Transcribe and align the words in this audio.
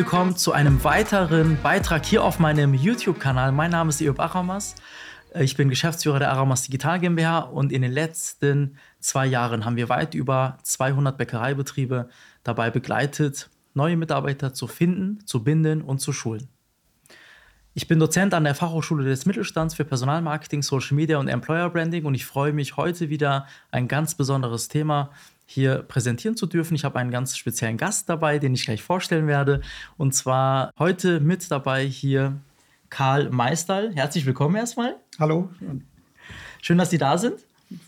Willkommen 0.00 0.34
zu 0.34 0.52
einem 0.52 0.82
weiteren 0.82 1.60
Beitrag 1.62 2.06
hier 2.06 2.24
auf 2.24 2.38
meinem 2.38 2.72
YouTube-Kanal. 2.72 3.52
Mein 3.52 3.70
Name 3.70 3.90
ist 3.90 4.00
Eob 4.00 4.18
Aramas. 4.18 4.74
Ich 5.38 5.58
bin 5.58 5.68
Geschäftsführer 5.68 6.18
der 6.18 6.32
Aramas 6.32 6.62
Digital 6.62 6.98
GmbH 7.00 7.40
und 7.40 7.70
in 7.70 7.82
den 7.82 7.92
letzten 7.92 8.78
zwei 8.98 9.26
Jahren 9.26 9.66
haben 9.66 9.76
wir 9.76 9.90
weit 9.90 10.14
über 10.14 10.56
200 10.62 11.18
Bäckereibetriebe 11.18 12.08
dabei 12.44 12.70
begleitet, 12.70 13.50
neue 13.74 13.98
Mitarbeiter 13.98 14.54
zu 14.54 14.68
finden, 14.68 15.18
zu 15.26 15.44
binden 15.44 15.82
und 15.82 16.00
zu 16.00 16.14
schulen. 16.14 16.48
Ich 17.72 17.86
bin 17.86 18.00
Dozent 18.00 18.34
an 18.34 18.42
der 18.42 18.56
Fachhochschule 18.56 19.04
des 19.04 19.26
Mittelstands 19.26 19.74
für 19.74 19.84
Personalmarketing, 19.84 20.60
Social 20.60 20.96
Media 20.96 21.18
und 21.18 21.28
Employer 21.28 21.70
Branding 21.70 22.04
und 22.04 22.16
ich 22.16 22.26
freue 22.26 22.52
mich 22.52 22.76
heute 22.76 23.10
wieder 23.10 23.46
ein 23.70 23.86
ganz 23.86 24.16
besonderes 24.16 24.66
Thema 24.66 25.10
hier 25.46 25.76
präsentieren 25.76 26.36
zu 26.36 26.46
dürfen. 26.46 26.74
Ich 26.74 26.84
habe 26.84 26.98
einen 26.98 27.12
ganz 27.12 27.36
speziellen 27.36 27.76
Gast 27.76 28.08
dabei, 28.08 28.40
den 28.40 28.54
ich 28.54 28.64
gleich 28.64 28.82
vorstellen 28.82 29.28
werde. 29.28 29.60
Und 29.96 30.16
zwar 30.16 30.72
heute 30.80 31.20
mit 31.20 31.48
dabei 31.48 31.86
hier 31.86 32.40
Karl 32.88 33.30
Meisterl. 33.30 33.94
Herzlich 33.94 34.26
willkommen 34.26 34.56
erstmal. 34.56 34.96
Hallo. 35.20 35.48
Schön, 36.62 36.76
dass 36.76 36.90
Sie 36.90 36.98
da 36.98 37.18
sind. 37.18 37.38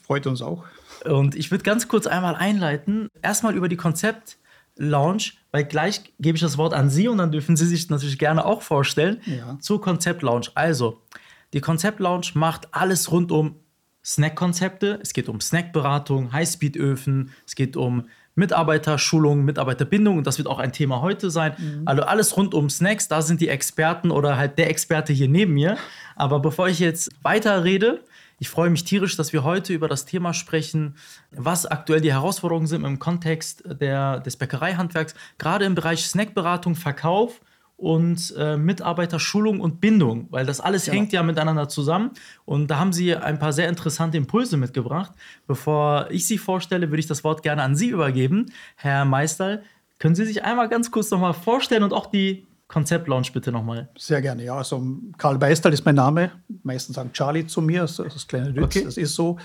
Freut 0.07 0.29
uns 0.29 0.43
auch. 0.43 0.65
Und 1.07 1.35
ich 1.35 1.51
würde 1.51 1.65
ganz 1.65 1.89
kurz 1.89 2.07
einmal 2.07 2.37
einleiten. 2.37 3.09
Erstmal 3.21 3.57
über 3.57 3.69
die 3.69 3.77
Konzept 3.77 4.37
Launch, 4.77 5.39
weil 5.51 5.65
gleich 5.65 6.03
gebe 6.19 6.37
ich 6.37 6.43
das 6.43 6.59
Wort 6.59 6.75
an 6.75 6.91
Sie 6.91 7.09
und 7.09 7.19
dann 7.19 7.33
dürfen 7.33 7.57
Sie 7.57 7.67
sich 7.67 7.91
natürlich 7.91 8.19
gerne 8.19 8.45
auch 8.45 8.63
vorstellen 8.63 9.21
ja. 9.27 9.59
zur 9.61 9.81
Konzept 9.81 10.23
Launch. 10.23 10.51
Also, 10.55 11.03
die 11.53 11.61
Konzept 11.61 12.01
Launch 12.01 12.35
macht 12.35 12.69
alles 12.73 13.11
rund 13.11 13.31
um 13.31 13.57
Snack-Konzepte, 14.05 14.99
es 15.03 15.13
geht 15.13 15.29
um 15.29 15.41
Snackberatung, 15.41 16.33
Highspeed-Öfen, 16.33 17.31
es 17.47 17.55
geht 17.55 17.77
um 17.77 18.09
Mitarbeiterschulung, 18.35 19.45
Mitarbeiterbindung 19.45 20.19
und 20.19 20.27
das 20.27 20.39
wird 20.39 20.49
auch 20.49 20.59
ein 20.59 20.73
Thema 20.73 21.03
heute 21.03 21.31
sein. 21.31 21.55
Mhm. 21.59 21.83
Also 21.85 22.03
alles 22.03 22.37
rund 22.37 22.55
um 22.55 22.71
Snacks, 22.71 23.07
da 23.07 23.21
sind 23.21 23.41
die 23.41 23.49
Experten 23.49 24.11
oder 24.11 24.39
halt 24.39 24.59
der 24.59 24.71
Experte 24.71 25.13
hier 25.13 25.29
neben 25.29 25.53
mir. 25.53 25.77
Aber 26.17 26.41
bevor 26.41 26.69
ich 26.69 26.79
jetzt 26.79 27.11
weiter 27.23 27.63
rede, 27.63 28.03
ich 28.43 28.49
freue 28.49 28.71
mich 28.71 28.83
tierisch, 28.83 29.17
dass 29.17 29.33
wir 29.33 29.45
heute 29.45 29.73
über 29.73 29.87
das 29.87 30.05
Thema 30.05 30.35
sprechen, 30.35 30.97
was 31.31 31.65
aktuell 31.65 32.01
die 32.01 32.13
Herausforderungen 32.13 32.67
sind 32.67 32.85
im 32.85 32.99
Kontext 32.99 33.63
der, 33.65 34.19
des 34.19 34.37
Bäckereihandwerks, 34.37 35.15
gerade 35.39 35.65
im 35.65 35.77
Bereich 35.77 36.07
Snackberatung, 36.07 36.75
Verkauf 36.75 37.41
und 37.77 38.35
äh, 38.37 38.57
Mitarbeiterschulung 38.57 39.61
und 39.61 39.81
Bindung, 39.81 40.27
weil 40.31 40.45
das 40.45 40.61
alles 40.61 40.87
ja. 40.87 40.93
hängt 40.93 41.13
ja 41.13 41.23
miteinander 41.23 41.69
zusammen. 41.69 42.11
Und 42.45 42.67
da 42.67 42.81
haben 42.81 42.93
Sie 42.93 43.15
ein 43.15 43.39
paar 43.39 43.53
sehr 43.53 43.69
interessante 43.69 44.17
Impulse 44.17 44.57
mitgebracht. 44.57 45.13
Bevor 45.47 46.09
ich 46.11 46.27
Sie 46.27 46.37
vorstelle, 46.37 46.91
würde 46.91 46.99
ich 46.99 47.07
das 47.07 47.23
Wort 47.23 47.45
gerne 47.45 47.63
an 47.63 47.77
Sie 47.77 47.91
übergeben. 47.91 48.47
Herr 48.75 49.05
Meister, 49.05 49.63
können 50.01 50.17
Sie 50.17 50.25
sich 50.25 50.43
einmal 50.43 50.69
ganz 50.69 50.91
kurz 50.91 51.13
nochmal 51.13 51.35
vorstellen 51.35 51.85
und 51.85 51.93
auch 51.93 52.07
die 52.07 52.49
Konzept-Launch 52.73 53.33
bitte 53.33 53.53
nochmal. 53.53 53.89
Sehr 53.99 54.23
gerne, 54.23 54.45
ja. 54.45 54.57
Also 54.57 54.83
Karl 55.19 55.39
Beistal 55.39 55.75
ist 55.75 55.85
mein 55.85 55.95
Name. 55.95 56.33
Meistens 56.63 56.97
sagen 56.97 57.13
Charlie 57.13 57.47
zu 57.47 57.61
mir, 57.61 57.83
das 57.83 57.99
ist 57.99 58.15
das 58.15 58.27
kleine 58.27 58.57
Witz, 58.57 58.65
okay. 58.65 58.83
das 58.85 58.97
ist 58.97 59.15
so. 59.15 59.37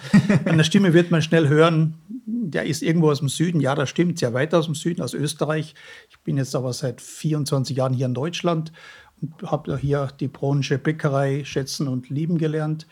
An 0.46 0.58
der 0.58 0.64
Stimme 0.64 0.94
wird 0.94 1.12
man 1.12 1.22
schnell 1.22 1.50
hören, 1.50 1.96
der 2.26 2.66
ist 2.66 2.82
irgendwo 2.82 3.12
aus 3.12 3.20
dem 3.20 3.28
Süden. 3.28 3.60
Ja, 3.60 3.76
das 3.76 3.90
stimmt, 3.90 4.18
sehr 4.18 4.34
weit 4.34 4.54
aus 4.54 4.66
dem 4.66 4.76
Süden, 4.76 5.02
aus 5.02 5.14
Österreich. 5.14 5.76
Ich 6.10 6.18
bin 6.20 6.38
jetzt 6.38 6.56
aber 6.56 6.72
seit 6.72 7.02
24 7.02 7.76
Jahren 7.76 7.94
hier 7.94 8.06
in 8.06 8.14
Deutschland 8.14 8.72
und 9.22 9.52
habe 9.52 9.78
hier 9.78 10.08
die 10.20 10.30
Branche 10.30 10.78
Bäckerei 10.78 11.44
schätzen 11.44 11.90
und 11.90 12.10
lieben 12.10 12.38
gelernt. 12.38 12.88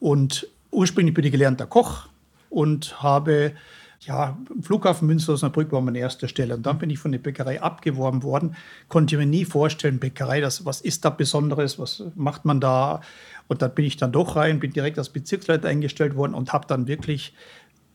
Und 0.00 0.48
ursprünglich 0.72 1.14
bin 1.14 1.24
ich 1.24 1.30
gelernter 1.30 1.66
Koch 1.66 2.08
und 2.50 3.02
habe 3.04 3.52
ja, 4.00 4.36
Flughafen 4.60 5.06
Münster 5.06 5.32
Osnabrück 5.32 5.72
war 5.72 5.80
meine 5.80 5.98
erste 5.98 6.28
Stelle. 6.28 6.54
Und 6.54 6.66
dann 6.66 6.78
bin 6.78 6.90
ich 6.90 6.98
von 6.98 7.12
der 7.12 7.18
Bäckerei 7.18 7.60
abgeworben 7.60 8.22
worden. 8.22 8.56
Konnte 8.88 9.16
mir 9.16 9.26
nie 9.26 9.44
vorstellen, 9.44 9.98
Bäckerei, 9.98 10.40
das, 10.40 10.64
was 10.64 10.80
ist 10.80 11.04
da 11.04 11.10
Besonderes, 11.10 11.78
was 11.78 12.04
macht 12.14 12.44
man 12.44 12.60
da? 12.60 13.00
Und 13.48 13.62
dann 13.62 13.74
bin 13.74 13.84
ich 13.84 13.96
dann 13.96 14.12
doch 14.12 14.36
rein, 14.36 14.60
bin 14.60 14.72
direkt 14.72 14.98
als 14.98 15.08
Bezirksleiter 15.08 15.68
eingestellt 15.68 16.16
worden 16.16 16.34
und 16.34 16.52
habe 16.52 16.66
dann 16.66 16.86
wirklich 16.86 17.32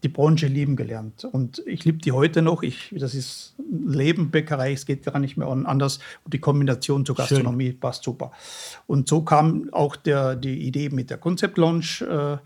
die 0.03 0.09
Branche 0.09 0.47
lieben 0.47 0.75
gelernt. 0.75 1.25
Und 1.25 1.61
ich 1.67 1.85
liebe 1.85 1.99
die 1.99 2.11
heute 2.11 2.41
noch. 2.41 2.63
Ich, 2.63 2.93
das 2.97 3.13
ist 3.13 3.53
Leben, 3.69 4.31
Bäckerei, 4.31 4.73
es 4.73 4.85
geht 4.85 5.05
gar 5.05 5.19
nicht 5.19 5.37
mehr 5.37 5.47
anders. 5.47 5.99
Und 6.23 6.33
die 6.33 6.39
Kombination 6.39 7.05
zur 7.05 7.15
Gastronomie 7.15 7.71
Schön. 7.71 7.79
passt 7.79 8.03
super. 8.03 8.31
Und 8.87 9.07
so 9.07 9.21
kam 9.21 9.69
auch 9.71 9.95
der, 9.95 10.35
die 10.35 10.65
Idee 10.65 10.89
mit 10.89 11.11
der 11.11 11.17
Concept 11.17 11.57
Launch. 11.57 12.01
Äh, 12.01 12.37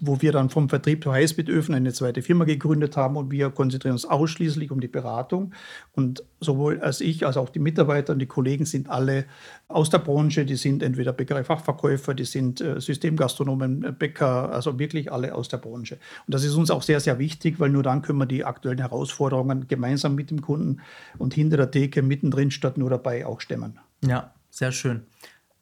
wo 0.00 0.20
wir 0.20 0.32
dann 0.32 0.50
vom 0.50 0.68
Vertrieb 0.68 1.04
zu 1.04 1.12
Highspeed-Öfen 1.12 1.74
eine 1.74 1.92
zweite 1.92 2.22
Firma 2.22 2.44
gegründet 2.44 2.96
haben 2.96 3.16
und 3.16 3.30
wir 3.30 3.50
konzentrieren 3.50 3.92
uns 3.92 4.04
ausschließlich 4.04 4.70
um 4.70 4.80
die 4.80 4.88
Beratung. 4.88 5.52
Und 5.92 6.24
sowohl 6.40 6.80
als 6.80 7.00
ich 7.00 7.26
als 7.26 7.36
auch 7.36 7.50
die 7.50 7.58
Mitarbeiter 7.58 8.12
und 8.12 8.18
die 8.18 8.26
Kollegen 8.26 8.64
sind 8.64 8.88
alle 8.88 9.26
aus 9.68 9.90
der 9.90 9.98
Branche, 9.98 10.44
die 10.44 10.56
sind 10.56 10.82
entweder 10.82 11.12
Bäckerei-Fachverkäufer, 11.12 12.14
die 12.14 12.24
sind 12.24 12.60
äh, 12.60 12.80
Systemgastronomen, 12.80 13.84
äh, 13.84 13.92
Bäcker, 13.92 14.50
also 14.52 14.78
wirklich 14.78 15.12
alle 15.12 15.34
aus 15.34 15.48
der 15.48 15.58
Branche. 15.58 15.98
Und 16.26 16.34
das 16.34 16.44
ist 16.44 16.54
uns 16.54 16.70
auch 16.70 16.82
sehr, 16.82 17.00
sehr 17.00 17.18
wichtig, 17.18 17.60
weil 17.60 17.70
nur 17.70 17.82
dann 17.82 18.02
können 18.02 18.18
wir 18.18 18.26
die 18.26 18.44
aktuellen 18.44 18.78
Herausforderungen 18.78 19.68
gemeinsam 19.68 20.14
mit 20.14 20.30
dem 20.30 20.40
Kunden 20.40 20.80
und 21.18 21.34
hinter 21.34 21.56
der 21.56 21.70
Theke 21.70 22.02
mittendrin 22.02 22.50
statt 22.50 22.78
nur 22.78 22.90
dabei 22.90 23.26
auch 23.26 23.40
stemmen. 23.40 23.78
Ja, 24.04 24.32
sehr 24.50 24.72
schön. 24.72 25.02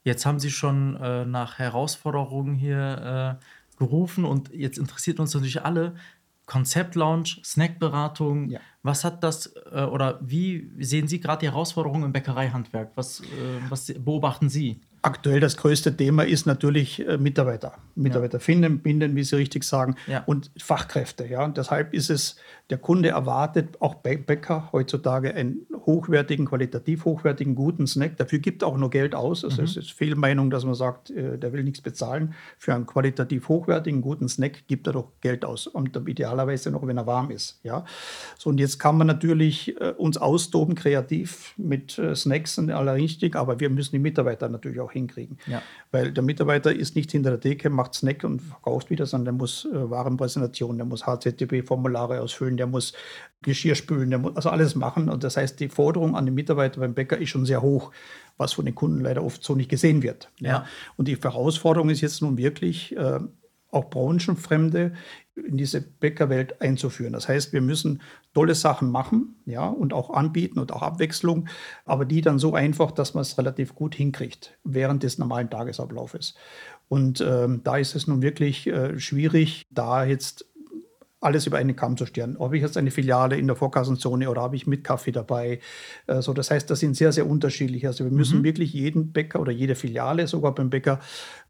Jetzt 0.05 0.25
haben 0.25 0.39
Sie 0.39 0.51
schon 0.51 0.97
äh, 0.97 1.27
nach 1.27 1.59
Herausforderungen 1.59 2.55
hier 2.55 3.39
äh, 3.41 3.45
gerufen 3.79 4.25
und 4.25 4.51
jetzt 4.53 4.79
interessiert 4.79 5.21
uns 5.21 5.35
natürlich 5.35 5.65
alle, 5.65 5.95
Konzeptlaunch, 6.49 7.41
Snackberatung. 7.45 8.49
Ja. 8.51 8.61
Was 8.83 9.05
hat 9.05 9.23
das 9.23 9.55
äh, 9.71 9.83
oder 9.83 10.19
wie 10.23 10.71
sehen 10.79 11.07
Sie 11.07 11.21
gerade 11.21 11.41
die 11.41 11.51
Herausforderungen 11.51 12.05
im 12.05 12.13
Bäckereihandwerk? 12.13 12.93
Was, 12.95 13.21
äh, 13.21 13.25
was 13.69 13.93
beobachten 13.99 14.49
Sie? 14.49 14.81
Aktuell 15.03 15.39
das 15.39 15.57
größte 15.57 15.97
Thema 15.97 16.25
ist 16.25 16.47
natürlich 16.47 17.07
äh, 17.07 17.19
Mitarbeiter. 17.19 17.75
Mitarbeiter 17.95 18.39
ja. 18.39 18.41
finden, 18.41 18.81
binden, 18.81 19.15
wie 19.15 19.23
Sie 19.23 19.37
richtig 19.37 19.65
sagen, 19.65 19.95
ja. 20.07 20.25
und 20.27 20.51
Fachkräfte. 20.59 21.27
Ja. 21.27 21.45
Und 21.45 21.57
deshalb 21.57 21.95
ist 21.95 22.11
es, 22.11 22.37
der 22.71 22.79
Kunde 22.79 23.11
erwartet 23.11 23.81
auch 23.81 23.95
bei 23.95 24.17
Bäcker 24.17 24.71
heutzutage 24.73 25.35
einen 25.35 25.67
hochwertigen, 25.87 26.47
qualitativ 26.47 27.05
hochwertigen, 27.05 27.55
guten 27.55 27.87
Snack. 27.87 28.17
Dafür 28.17 28.41
gibt 28.41 28.63
er 28.63 28.69
auch 28.69 28.77
nur 28.77 28.91
Geld 28.91 29.15
aus. 29.15 29.45
Also 29.45 29.63
mhm. 29.63 29.69
es 29.69 29.77
ist 29.77 29.93
viel 29.93 30.17
Meinung, 30.17 30.51
dass 30.51 30.65
man 30.65 30.75
sagt, 30.75 31.11
äh, 31.11 31.39
der 31.39 31.53
will 31.53 31.63
nichts 31.63 31.81
bezahlen. 31.81 32.35
Für 32.59 32.75
einen 32.75 32.87
qualitativ 32.87 33.49
hochwertigen, 33.49 34.01
guten 34.01 34.29
Snack 34.29 34.67
gibt 34.67 34.87
er 34.89 34.95
doch 34.95 35.13
Geld 35.21 35.45
aus. 35.45 35.67
Und 35.67 35.97
idealerweise 36.09 36.71
noch, 36.71 36.87
wenn 36.87 36.97
er 36.97 37.07
warm 37.07 37.31
ist. 37.31 37.61
Ja. 37.63 37.85
So, 38.37 38.51
und 38.51 38.59
jetzt 38.59 38.79
kann 38.79 38.99
man 38.99 39.07
natürlich 39.07 39.81
äh, 39.81 39.95
uns 39.97 40.19
austoben, 40.19 40.75
kreativ 40.75 41.55
mit 41.57 42.01
Snacks 42.15 42.59
und 42.59 42.71
aller 42.71 42.95
richtig, 42.95 43.37
aber 43.37 43.61
wir 43.61 43.71
müssen 43.71 43.93
die 43.93 43.99
Mitarbeiter 43.99 44.49
natürlich 44.49 44.81
auch 44.81 44.88
auch 44.89 44.93
hinkriegen. 44.93 45.39
Ja. 45.47 45.63
Weil 45.91 46.13
der 46.13 46.23
Mitarbeiter 46.23 46.75
ist 46.75 46.97
nicht 46.97 47.13
hinter 47.13 47.31
der 47.31 47.41
Theke, 47.41 47.71
macht 47.71 47.95
Snack 47.95 48.25
und 48.25 48.41
verkauft 48.41 48.91
wieder, 48.91 49.07
sondern 49.07 49.25
der 49.27 49.33
muss 49.35 49.67
äh, 49.67 49.91
Warenpräsentation, 49.91 50.77
der 50.79 50.87
muss 50.87 51.07
HZTP-Formulare 51.07 52.21
ausfüllen, 52.21 52.57
der 52.57 52.67
muss 52.67 52.95
Geschirr 53.43 53.75
spülen, 53.75 54.11
der 54.11 54.19
muss 54.19 54.37
also 54.37 54.51
alles 54.51 54.75
machen. 54.75 55.09
Und 55.09 55.25
das 55.25 55.37
heißt, 55.37 55.61
die 55.61 55.69
Forderung 55.69 56.17
an 56.17 56.25
den 56.25 56.35
Mitarbeiter 56.35 56.81
beim 56.81 56.95
Bäcker 56.95 57.19
ist 57.19 57.31
schon 57.31 57.47
sehr 57.47 57.63
hoch, 57.63 57.93
was 58.37 58.55
von 58.55 58.65
den 58.65 58.75
Kunden 58.75 59.01
leider 59.01 59.23
oft 59.23 59.43
so 59.45 59.55
nicht 59.55 59.71
gesehen 59.71 60.03
wird. 60.03 60.31
Ja. 60.41 60.49
ja. 60.49 60.67
Und 60.97 61.09
die 61.09 61.17
Herausforderung 61.17 61.91
ist 61.91 62.01
jetzt 62.01 62.23
nun 62.23 62.37
wirklich, 62.37 62.97
äh, 62.97 63.21
auch 63.71 63.91
Branchenfremde 63.91 64.95
in 65.47 65.57
diese 65.57 65.81
Bäckerwelt 65.81 66.61
einzuführen. 66.61 67.13
Das 67.13 67.29
heißt, 67.29 67.53
wir 67.53 67.61
müssen 67.61 68.03
tolle 68.35 68.55
Sachen 68.55 68.91
machen, 68.91 69.37
ja, 69.47 69.67
und 69.67 69.93
auch 69.93 70.11
anbieten 70.11 70.59
und 70.59 70.73
auch 70.73 70.83
Abwechslung, 70.83 71.49
aber 71.85 72.05
die 72.05 72.21
dann 72.21 72.39
so 72.39 72.55
einfach, 72.55 72.91
dass 72.91 73.15
man 73.15 73.23
es 73.23 73.39
relativ 73.39 73.75
gut 73.75 73.95
hinkriegt 73.95 74.59
während 74.65 75.03
des 75.03 75.19
normalen 75.19 75.51
Tagesablaufes. 75.51 76.35
Und 76.89 77.21
ähm, 77.21 77.61
da 77.65 77.77
ist 77.77 77.95
es 77.95 78.07
nun 78.07 78.23
wirklich 78.23 78.67
äh, 78.67 78.99
schwierig, 78.99 79.67
da 79.71 80.05
jetzt 80.05 80.47
alles 81.21 81.47
über 81.47 81.59
einen 81.59 81.75
Kamm 81.75 81.97
zu 81.97 82.07
stellen. 82.07 82.39
Habe 82.39 82.57
ich 82.57 82.63
jetzt 82.63 82.77
eine 82.77 82.91
Filiale 82.91 83.37
in 83.37 83.47
der 83.47 83.57
Vorkassenzone 83.57 84.31
oder 84.31 84.41
habe 84.41 84.57
ich 84.57 84.67
mit 84.67 84.85
Kaffee 84.85 85.11
dabei? 85.11 85.61
Äh, 86.07 86.23
so, 86.23 86.33
das 86.33 86.51
heißt, 86.51 86.71
das 86.71 86.81
sind 86.81 86.97
sehr, 86.97 87.13
sehr 87.13 87.29
unterschiedlich. 87.29 87.87
Also 87.87 88.05
wir 88.05 88.13
müssen 88.13 88.41
mhm. 88.41 88.45
wirklich 88.45 88.73
jeden 88.73 89.13
Bäcker 89.13 89.41
oder 89.41 89.51
jede 89.51 89.75
Filiale 89.75 90.27
sogar 90.27 90.55
beim 90.55 90.71
Bäcker 90.71 91.01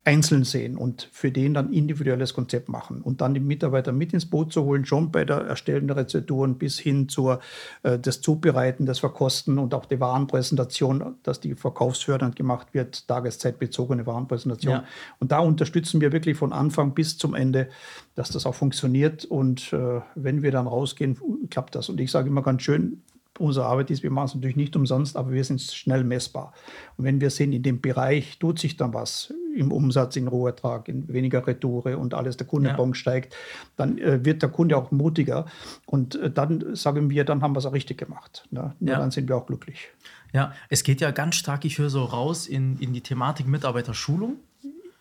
einzeln 0.08 0.44
sehen 0.44 0.78
und 0.78 1.10
für 1.12 1.30
den 1.30 1.52
dann 1.52 1.70
individuelles 1.70 2.32
Konzept 2.32 2.70
machen 2.70 3.02
und 3.02 3.20
dann 3.20 3.34
die 3.34 3.40
Mitarbeiter 3.40 3.92
mit 3.92 4.14
ins 4.14 4.24
Boot 4.24 4.54
zu 4.54 4.64
holen, 4.64 4.86
schon 4.86 5.12
bei 5.12 5.26
der 5.26 5.42
Erstellen 5.42 5.86
der 5.86 5.98
Rezepturen 5.98 6.56
bis 6.56 6.78
hin 6.78 7.10
zur 7.10 7.40
äh, 7.82 7.98
das 7.98 8.22
Zubereiten, 8.22 8.86
das 8.86 9.00
Verkosten 9.00 9.58
und 9.58 9.74
auch 9.74 9.84
die 9.84 10.00
Warenpräsentation, 10.00 11.16
dass 11.24 11.40
die 11.40 11.54
verkaufsfördernd 11.54 12.36
gemacht 12.36 12.68
wird, 12.72 13.06
tageszeitbezogene 13.06 14.06
Warenpräsentation. 14.06 14.72
Ja. 14.72 14.84
Und 15.18 15.30
da 15.30 15.40
unterstützen 15.40 16.00
wir 16.00 16.10
wirklich 16.10 16.38
von 16.38 16.54
Anfang 16.54 16.94
bis 16.94 17.18
zum 17.18 17.34
Ende, 17.34 17.68
dass 18.14 18.30
das 18.30 18.46
auch 18.46 18.54
funktioniert 18.54 19.26
und 19.26 19.74
äh, 19.74 20.00
wenn 20.14 20.42
wir 20.42 20.52
dann 20.52 20.66
rausgehen, 20.66 21.18
klappt 21.50 21.74
das. 21.74 21.90
Und 21.90 22.00
ich 22.00 22.10
sage 22.10 22.30
immer 22.30 22.42
ganz 22.42 22.62
schön, 22.62 23.02
unsere 23.38 23.66
Arbeit 23.66 23.90
ist, 23.90 24.02
wir 24.02 24.10
machen 24.10 24.26
es 24.26 24.34
natürlich 24.34 24.56
nicht 24.56 24.76
umsonst, 24.76 25.16
aber 25.16 25.32
wir 25.32 25.44
sind 25.44 25.60
schnell 25.60 26.04
messbar. 26.04 26.52
Und 26.96 27.04
wenn 27.04 27.20
wir 27.20 27.30
sehen, 27.30 27.52
in 27.52 27.62
dem 27.62 27.80
Bereich 27.80 28.38
tut 28.38 28.58
sich 28.58 28.76
dann 28.76 28.94
was, 28.94 29.32
im 29.58 29.72
Umsatz, 29.72 30.16
in 30.16 30.28
Rohertrag, 30.28 30.88
in 30.88 31.08
weniger 31.08 31.46
Retoure 31.46 31.98
und 31.98 32.14
alles, 32.14 32.36
der 32.36 32.46
Kunde 32.46 32.70
ja. 32.70 32.94
steigt, 32.94 33.34
dann 33.76 33.98
äh, 33.98 34.24
wird 34.24 34.42
der 34.42 34.48
Kunde 34.48 34.76
auch 34.76 34.90
mutiger. 34.92 35.46
Und 35.84 36.14
äh, 36.14 36.30
dann 36.30 36.74
sagen 36.74 37.10
wir, 37.10 37.24
dann 37.24 37.42
haben 37.42 37.54
wir 37.54 37.58
es 37.58 37.66
auch 37.66 37.72
richtig 37.72 37.98
gemacht. 37.98 38.46
Ne? 38.50 38.74
Nur 38.78 38.92
ja. 38.92 38.98
dann 38.98 39.10
sind 39.10 39.28
wir 39.28 39.36
auch 39.36 39.46
glücklich. 39.46 39.88
Ja, 40.32 40.52
es 40.68 40.84
geht 40.84 41.00
ja 41.00 41.10
ganz 41.10 41.36
stark, 41.36 41.64
ich 41.64 41.78
höre 41.78 41.90
so 41.90 42.04
raus 42.04 42.46
in, 42.46 42.78
in 42.78 42.92
die 42.92 43.00
Thematik 43.00 43.46
Mitarbeiterschulung. 43.48 44.36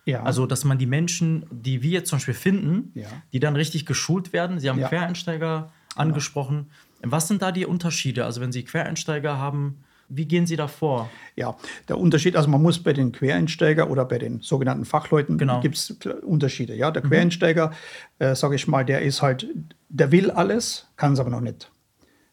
Ja. 0.05 0.23
Also, 0.23 0.45
dass 0.45 0.63
man 0.63 0.77
die 0.77 0.85
Menschen, 0.85 1.45
die 1.51 1.83
wir 1.83 1.91
jetzt 1.91 2.09
zum 2.09 2.17
Beispiel 2.17 2.33
finden, 2.33 2.91
ja. 2.95 3.07
die 3.33 3.39
dann 3.39 3.55
richtig 3.57 3.85
geschult 3.85 4.31
werden. 4.31 4.59
Sie 4.59 4.69
haben. 4.69 4.79
Quereinsteiger 4.79 5.69
angesprochen. 5.95 6.67
Was 7.01 7.27
sind 7.27 7.41
da 7.41 7.51
die 7.51 7.65
Unterschiede? 7.65 8.23
Also, 8.23 8.39
wenn 8.39 8.53
Sie 8.53 8.63
Quereinsteiger 8.63 9.37
haben, 9.37 9.83
wie 10.09 10.25
gehen 10.25 10.45
Sie 10.45 10.55
da 10.55 10.67
vor? 10.67 11.09
Ja, 11.35 11.55
der 11.87 11.97
Unterschied, 11.97 12.35
also 12.35 12.49
man 12.49 12.61
muss 12.61 12.81
bei 12.81 12.93
den 12.93 13.11
Quereinsteiger 13.11 13.89
oder 13.89 14.05
bei 14.05 14.17
den 14.17 14.41
sogenannten 14.41 14.85
Fachleuten 14.85 15.37
genau. 15.37 15.59
gibt 15.59 15.75
es 15.75 15.91
Unterschiede. 16.23 16.75
Ja, 16.75 16.91
der 16.91 17.03
mhm. 17.03 17.09
Quereinsteiger, 17.09 17.71
äh, 18.19 18.35
sage 18.35 18.55
ich 18.55 18.67
mal, 18.67 18.85
der 18.85 19.01
ist 19.01 19.21
halt, 19.21 19.47
der 19.89 20.11
will 20.11 20.31
alles, 20.31 20.87
kann 20.95 21.13
es 21.13 21.19
aber 21.19 21.29
noch 21.29 21.41
nicht. 21.41 21.71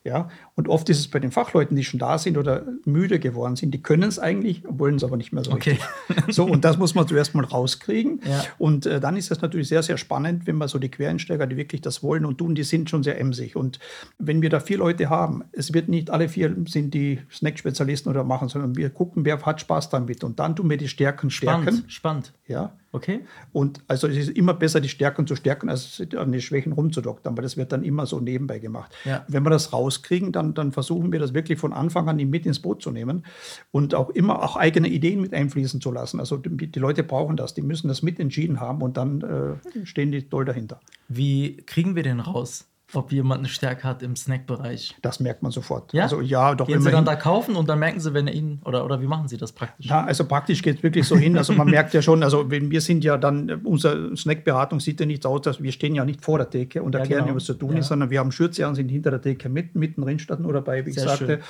Ja, 0.05 0.29
und 0.57 0.69
oft 0.69 0.89
ist 0.89 1.01
es 1.01 1.09
bei 1.09 1.19
den 1.19 1.33
Fachleuten, 1.33 1.77
die 1.77 1.83
schon 1.83 1.99
da 1.99 2.17
sind 2.17 2.39
oder 2.39 2.65
müde 2.85 3.19
geworden 3.19 3.57
sind, 3.57 3.73
die 3.73 3.83
können 3.83 4.05
es 4.05 4.21
eigentlich, 4.21 4.63
wollen 4.69 4.95
es 4.95 5.05
aber 5.05 5.17
nicht 5.17 5.33
mehr 5.33 5.43
so 5.43 5.51
okay. 5.51 5.79
richtig. 6.09 6.35
So, 6.35 6.45
und 6.45 6.65
das 6.65 6.79
muss 6.79 6.95
man 6.95 7.09
zuerst 7.09 7.35
mal 7.35 7.45
rauskriegen. 7.45 8.21
Ja. 8.25 8.45
Und 8.59 8.87
äh, 8.87 9.01
dann 9.01 9.17
ist 9.17 9.33
es 9.33 9.41
natürlich 9.43 9.69
sehr, 9.69 9.83
sehr 9.83 9.97
spannend, 9.97 10.47
wenn 10.47 10.55
man 10.55 10.69
so 10.69 10.79
die 10.79 10.91
Quereinsteiger, 10.91 11.49
die 11.49 11.57
wirklich 11.57 11.81
das 11.81 12.05
wollen 12.05 12.25
und 12.25 12.39
tun, 12.39 12.55
die 12.55 12.63
sind 12.63 12.89
schon 12.89 13.03
sehr 13.03 13.19
emsig. 13.19 13.57
Und 13.57 13.81
wenn 14.19 14.43
wir 14.43 14.51
da 14.51 14.61
vier 14.61 14.79
Leute 14.79 15.11
haben, 15.11 15.43
es 15.51 15.75
wird 15.75 15.89
nicht 15.89 16.11
alle 16.11 16.29
vier 16.29 16.55
sind 16.69 16.95
die 16.95 17.19
Snack-Spezialisten 17.33 18.09
oder 18.09 18.23
machen, 18.23 18.49
sondern 18.49 18.77
wir 18.77 18.91
gucken, 18.91 19.25
wer 19.25 19.43
hat 19.45 19.61
Spaß 19.61 19.91
damit. 19.91 20.23
Und 20.23 20.39
dann 20.39 20.55
tun 20.55 20.71
wir 20.71 20.77
die 20.77 20.89
Stärken 20.89 21.31
stärken. 21.31 21.63
Spannend, 21.63 21.93
spannend. 21.93 22.33
Ja. 22.47 22.73
Okay. 22.95 23.25
Und 23.53 23.81
also 23.89 24.07
es 24.07 24.17
ist 24.17 24.29
immer 24.37 24.55
besser, 24.55 24.81
die 24.81 24.89
Stärken 24.89 25.27
zu 25.27 25.35
stärken, 25.35 25.69
als 25.69 26.01
an 26.17 26.31
die 26.31 26.41
Schwächen 26.41 26.71
rumzudoktern, 26.71 27.37
weil 27.37 27.43
das 27.43 27.57
wird 27.57 27.73
dann 27.73 27.83
immer 27.83 28.07
so 28.07 28.21
nebenbei 28.21 28.61
gemacht. 28.61 28.95
Ja. 29.05 29.25
Wenn 29.27 29.43
wir 29.43 29.51
das 29.51 29.73
rauskriegen, 29.73 30.31
dann, 30.31 30.44
dann 30.53 30.73
versuchen 30.73 31.13
wir 31.13 31.21
das 31.21 31.33
wirklich 31.33 31.59
von 31.59 31.73
Anfang 31.73 32.09
an 32.09 32.17
mit 32.17 32.45
ins 32.45 32.61
Boot 32.61 32.83
zu 32.83 32.91
nehmen 32.91 33.25
und 33.71 33.95
auch 33.95 34.11
immer 34.11 34.43
auch 34.43 34.57
eigene 34.57 34.89
Ideen 34.89 35.21
mit 35.21 35.33
einfließen 35.33 35.81
zu 35.81 35.91
lassen. 35.91 36.21
Also 36.21 36.37
die, 36.37 36.67
die 36.71 36.79
Leute 36.79 37.03
brauchen 37.03 37.37
das, 37.37 37.55
die 37.55 37.63
müssen 37.63 37.89
das 37.89 38.03
mit 38.03 38.21
entschieden 38.21 38.61
haben 38.61 38.83
und 38.83 38.97
dann 38.97 39.23
äh, 39.23 39.87
stehen 39.87 40.13
die 40.13 40.29
toll 40.29 40.45
dahinter. 40.45 40.81
Wie 41.09 41.57
kriegen 41.57 41.97
wir 41.97 42.03
den 42.03 42.21
raus? 42.21 42.67
Ob 42.97 43.13
jemand 43.13 43.41
eine 43.41 43.49
Stärke 43.49 43.85
hat 43.85 44.03
im 44.03 44.17
Snackbereich. 44.17 44.97
Das 45.03 45.21
merkt 45.21 45.43
man 45.43 45.53
sofort. 45.53 45.93
Ja? 45.93 46.05
Also 46.05 46.21
ja, 46.21 46.55
doch. 46.55 46.67
Gehen 46.67 46.81
Sie 46.81 46.91
dann 46.91 47.05
da 47.05 47.17
kaufen 47.17 47.57
und 47.57 47.69
dann 47.69 47.79
merken 47.79 48.01
Sie, 48.01 48.15
wenn 48.15 48.27
er 48.27 48.35
Ihnen 48.35 48.61
oder, 48.65 48.85
oder 48.85 49.01
wie 49.01 49.07
machen 49.07 49.29
Sie 49.29 49.37
das 49.37 49.53
praktisch? 49.53 49.87
Ja, 49.87 50.05
also 50.05 50.25
praktisch 50.25 50.63
geht 50.63 50.79
es 50.79 50.83
wirklich 50.83 51.07
so 51.07 51.17
hin. 51.17 51.37
Also 51.37 51.53
man 51.53 51.67
merkt 51.71 51.95
ja 51.95 52.03
schon, 52.03 52.23
also 52.23 52.51
wir 52.51 52.81
sind 52.81 53.05
ja 53.05 53.17
dann, 53.17 53.63
unsere 53.65 54.17
Snackberatung 54.17 54.81
sieht 54.81 55.01
ja 55.01 55.07
nicht 55.07 55.27
aus, 55.27 55.43
dass 55.43 55.63
wir 55.63 55.73
stehen 55.73 55.95
ja 55.95 56.05
nicht 56.05 56.25
vor 56.25 56.39
der 56.39 56.51
Theke 56.51 56.83
und 56.83 56.95
erklären, 56.95 57.21
ja, 57.21 57.25
genau. 57.27 57.37
was 57.37 57.45
zu 57.45 57.55
tun 57.55 57.73
ja. 57.73 57.79
ist, 57.79 57.89
sondern 57.89 58.11
wir 58.11 58.21
haben 58.21 58.33
Schürze 58.33 58.67
an, 58.67 58.75
sind 58.75 58.89
hinter 58.89 59.11
der 59.11 59.23
Theke 59.23 59.49
mit, 59.49 59.75
mittendrin 59.75 60.19
statt 60.19 60.41
nur 60.41 60.53
dabei, 60.53 60.87
wie 60.87 60.93
Sehr 60.93 61.05
ich 61.05 61.11
sagte. 61.11 61.27
Schön. 61.27 61.41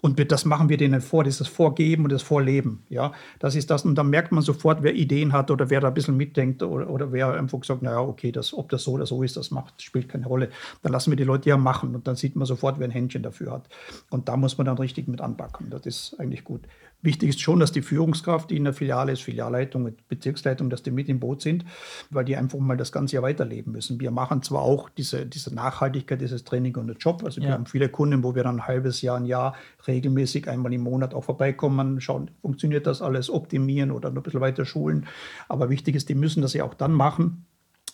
Und 0.00 0.30
das 0.30 0.44
machen 0.44 0.68
wir 0.68 0.76
denen 0.76 1.00
vor, 1.00 1.24
das 1.24 1.34
ist 1.34 1.40
das 1.40 1.48
Vorgeben 1.48 2.04
und 2.04 2.12
das 2.12 2.22
Vorleben. 2.22 2.82
Ja, 2.88 3.12
das 3.38 3.54
ist 3.54 3.70
das. 3.70 3.84
Und 3.84 3.96
dann 3.96 4.10
merkt 4.10 4.32
man 4.32 4.42
sofort, 4.42 4.82
wer 4.82 4.94
Ideen 4.94 5.32
hat 5.32 5.50
oder 5.50 5.70
wer 5.70 5.80
da 5.80 5.88
ein 5.88 5.94
bisschen 5.94 6.16
mitdenkt 6.16 6.62
oder, 6.62 6.88
oder 6.90 7.12
wer 7.12 7.34
einfach 7.34 7.64
sagt, 7.64 7.82
naja, 7.82 8.00
okay, 8.00 8.32
das, 8.32 8.54
ob 8.54 8.68
das 8.68 8.84
so 8.84 8.92
oder 8.92 9.06
so 9.06 9.22
ist, 9.22 9.36
das 9.36 9.50
macht, 9.50 9.80
spielt 9.82 10.08
keine 10.08 10.26
Rolle. 10.26 10.50
Dann 10.82 10.89
lassen 10.90 11.10
wir 11.10 11.16
die 11.16 11.24
Leute 11.24 11.48
ja 11.48 11.56
machen 11.56 11.94
und 11.94 12.06
dann 12.06 12.16
sieht 12.16 12.36
man 12.36 12.46
sofort, 12.46 12.78
wer 12.78 12.86
ein 12.86 12.90
Händchen 12.90 13.22
dafür 13.22 13.52
hat. 13.52 13.68
Und 14.10 14.28
da 14.28 14.36
muss 14.36 14.58
man 14.58 14.66
dann 14.66 14.78
richtig 14.78 15.08
mit 15.08 15.20
anpacken. 15.20 15.70
Das 15.70 15.86
ist 15.86 16.18
eigentlich 16.18 16.44
gut. 16.44 16.62
Wichtig 17.02 17.30
ist 17.30 17.40
schon, 17.40 17.60
dass 17.60 17.72
die 17.72 17.80
Führungskraft, 17.80 18.50
die 18.50 18.56
in 18.56 18.64
der 18.64 18.74
Filiale 18.74 19.12
ist, 19.12 19.22
Filialleitung, 19.22 19.94
Bezirksleitung, 20.08 20.68
dass 20.68 20.82
die 20.82 20.90
mit 20.90 21.08
im 21.08 21.18
Boot 21.18 21.40
sind, 21.40 21.64
weil 22.10 22.26
die 22.26 22.36
einfach 22.36 22.58
mal 22.58 22.76
das 22.76 22.92
ganze 22.92 23.14
Jahr 23.14 23.22
weiterleben 23.22 23.72
müssen. 23.72 23.98
Wir 24.00 24.10
machen 24.10 24.42
zwar 24.42 24.60
auch 24.60 24.90
diese, 24.90 25.24
diese 25.24 25.54
Nachhaltigkeit, 25.54 26.20
dieses 26.20 26.44
Training 26.44 26.76
und 26.76 26.88
der 26.88 26.96
Job. 26.96 27.22
Also 27.24 27.40
wir 27.40 27.52
haben 27.52 27.64
viele 27.64 27.88
Kunden, 27.88 28.22
wo 28.22 28.34
wir 28.34 28.42
dann 28.42 28.56
ein 28.56 28.66
halbes 28.66 29.00
Jahr, 29.00 29.16
ein 29.16 29.24
Jahr 29.24 29.54
regelmäßig 29.86 30.46
einmal 30.48 30.74
im 30.74 30.82
Monat 30.82 31.14
auch 31.14 31.24
vorbeikommen, 31.24 32.02
schauen, 32.02 32.30
funktioniert 32.42 32.86
das 32.86 33.00
alles, 33.00 33.30
optimieren 33.30 33.92
oder 33.92 34.10
noch 34.10 34.18
ein 34.18 34.22
bisschen 34.22 34.42
weiter 34.42 34.66
schulen. 34.66 35.06
Aber 35.48 35.70
wichtig 35.70 35.96
ist, 35.96 36.10
die 36.10 36.14
müssen 36.14 36.42
das 36.42 36.52
ja 36.52 36.64
auch 36.64 36.74
dann 36.74 36.92
machen, 36.92 37.46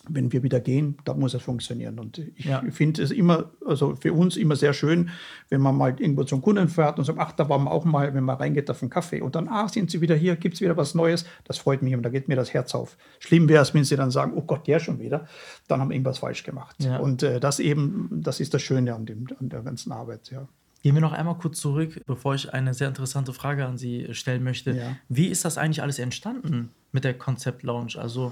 wenn 0.09 0.31
wir 0.31 0.43
wieder 0.43 0.59
gehen, 0.59 0.97
da 1.05 1.13
muss 1.13 1.33
es 1.33 1.41
funktionieren. 1.41 1.99
Und 1.99 2.17
ich 2.17 2.45
ja. 2.45 2.63
finde 2.71 3.01
es 3.01 3.11
immer, 3.11 3.51
also 3.65 3.95
für 3.95 4.13
uns 4.13 4.37
immer 4.37 4.55
sehr 4.55 4.73
schön, 4.73 5.09
wenn 5.49 5.61
man 5.61 5.75
mal 5.75 5.95
irgendwo 5.99 6.23
zum 6.23 6.41
Kunden 6.41 6.67
fährt 6.67 6.99
und 6.99 7.05
sagt, 7.05 7.19
ach, 7.19 7.31
da 7.31 7.49
waren 7.49 7.63
wir 7.63 7.71
auch 7.71 7.85
mal, 7.85 8.13
wenn 8.13 8.23
man 8.23 8.37
reingeht 8.37 8.69
auf 8.69 8.81
einen 8.81 8.89
Kaffee 8.89 9.21
und 9.21 9.35
dann, 9.35 9.47
ah, 9.47 9.67
sind 9.67 9.91
Sie 9.91 10.01
wieder 10.01 10.15
hier, 10.15 10.35
gibt 10.35 10.55
es 10.55 10.61
wieder 10.61 10.77
was 10.77 10.95
Neues? 10.95 11.25
Das 11.45 11.57
freut 11.57 11.81
mich 11.81 11.95
und 11.95 12.03
da 12.03 12.09
geht 12.09 12.27
mir 12.27 12.35
das 12.35 12.53
Herz 12.53 12.73
auf. 12.75 12.97
Schlimm 13.19 13.49
wäre 13.49 13.61
es, 13.61 13.73
wenn 13.73 13.83
Sie 13.83 13.95
dann 13.95 14.11
sagen, 14.11 14.33
oh 14.35 14.41
Gott, 14.41 14.67
der 14.67 14.79
schon 14.79 14.99
wieder, 14.99 15.27
dann 15.67 15.79
haben 15.81 15.89
wir 15.89 15.95
irgendwas 15.95 16.19
falsch 16.19 16.43
gemacht. 16.43 16.75
Ja. 16.79 16.97
Und 16.97 17.23
äh, 17.23 17.39
das 17.39 17.59
eben, 17.59 18.09
das 18.11 18.39
ist 18.39 18.53
das 18.53 18.61
Schöne 18.61 18.93
an, 18.95 19.05
dem, 19.05 19.27
an 19.39 19.49
der 19.49 19.61
ganzen 19.61 19.91
Arbeit, 19.91 20.31
ja. 20.31 20.47
Gehen 20.83 20.93
wir 20.93 21.01
noch 21.01 21.13
einmal 21.13 21.37
kurz 21.37 21.59
zurück, 21.59 22.01
bevor 22.05 22.35
ich 22.35 22.53
eine 22.53 22.73
sehr 22.73 22.87
interessante 22.87 23.33
Frage 23.33 23.65
an 23.65 23.77
Sie 23.77 24.13
stellen 24.13 24.43
möchte. 24.43 24.71
Ja. 24.71 24.95
Wie 25.09 25.27
ist 25.27 25.43
das 25.43 25.57
eigentlich 25.57 25.81
alles 25.81 25.99
entstanden 25.99 26.69
mit 26.91 27.03
der 27.03 27.15
Konzept 27.15 27.63
Lounge? 27.63 27.95
Also, 27.97 28.31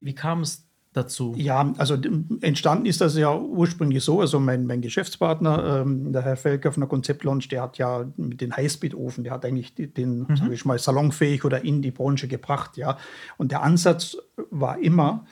wie 0.00 0.14
kam 0.14 0.40
es 0.40 0.66
dazu? 0.92 1.34
Ja, 1.36 1.72
also 1.78 1.96
entstanden 2.40 2.86
ist 2.86 3.00
das 3.00 3.16
ja 3.16 3.34
ursprünglich 3.36 4.04
so. 4.04 4.20
Also 4.20 4.38
mein, 4.40 4.66
mein 4.66 4.80
Geschäftspartner, 4.80 5.82
ähm, 5.82 6.12
der 6.12 6.22
Herr 6.22 6.36
Felker 6.36 6.72
von 6.72 6.82
der 6.82 6.88
Konzept 6.88 7.24
Launch, 7.24 7.48
der 7.48 7.62
hat 7.62 7.78
ja 7.78 8.04
mit 8.16 8.40
den 8.40 8.54
Highspeed-Ofen, 8.56 9.24
der 9.24 9.32
hat 9.32 9.44
eigentlich 9.44 9.74
den, 9.74 10.26
mhm. 10.28 10.36
sage 10.36 10.54
ich 10.54 10.64
mal, 10.64 10.78
salonfähig 10.78 11.44
oder 11.44 11.64
in 11.64 11.82
die 11.82 11.90
Branche 11.90 12.28
gebracht, 12.28 12.76
ja. 12.76 12.98
Und 13.38 13.52
der 13.52 13.62
Ansatz 13.62 14.16
war 14.50 14.78
immer, 14.78 15.24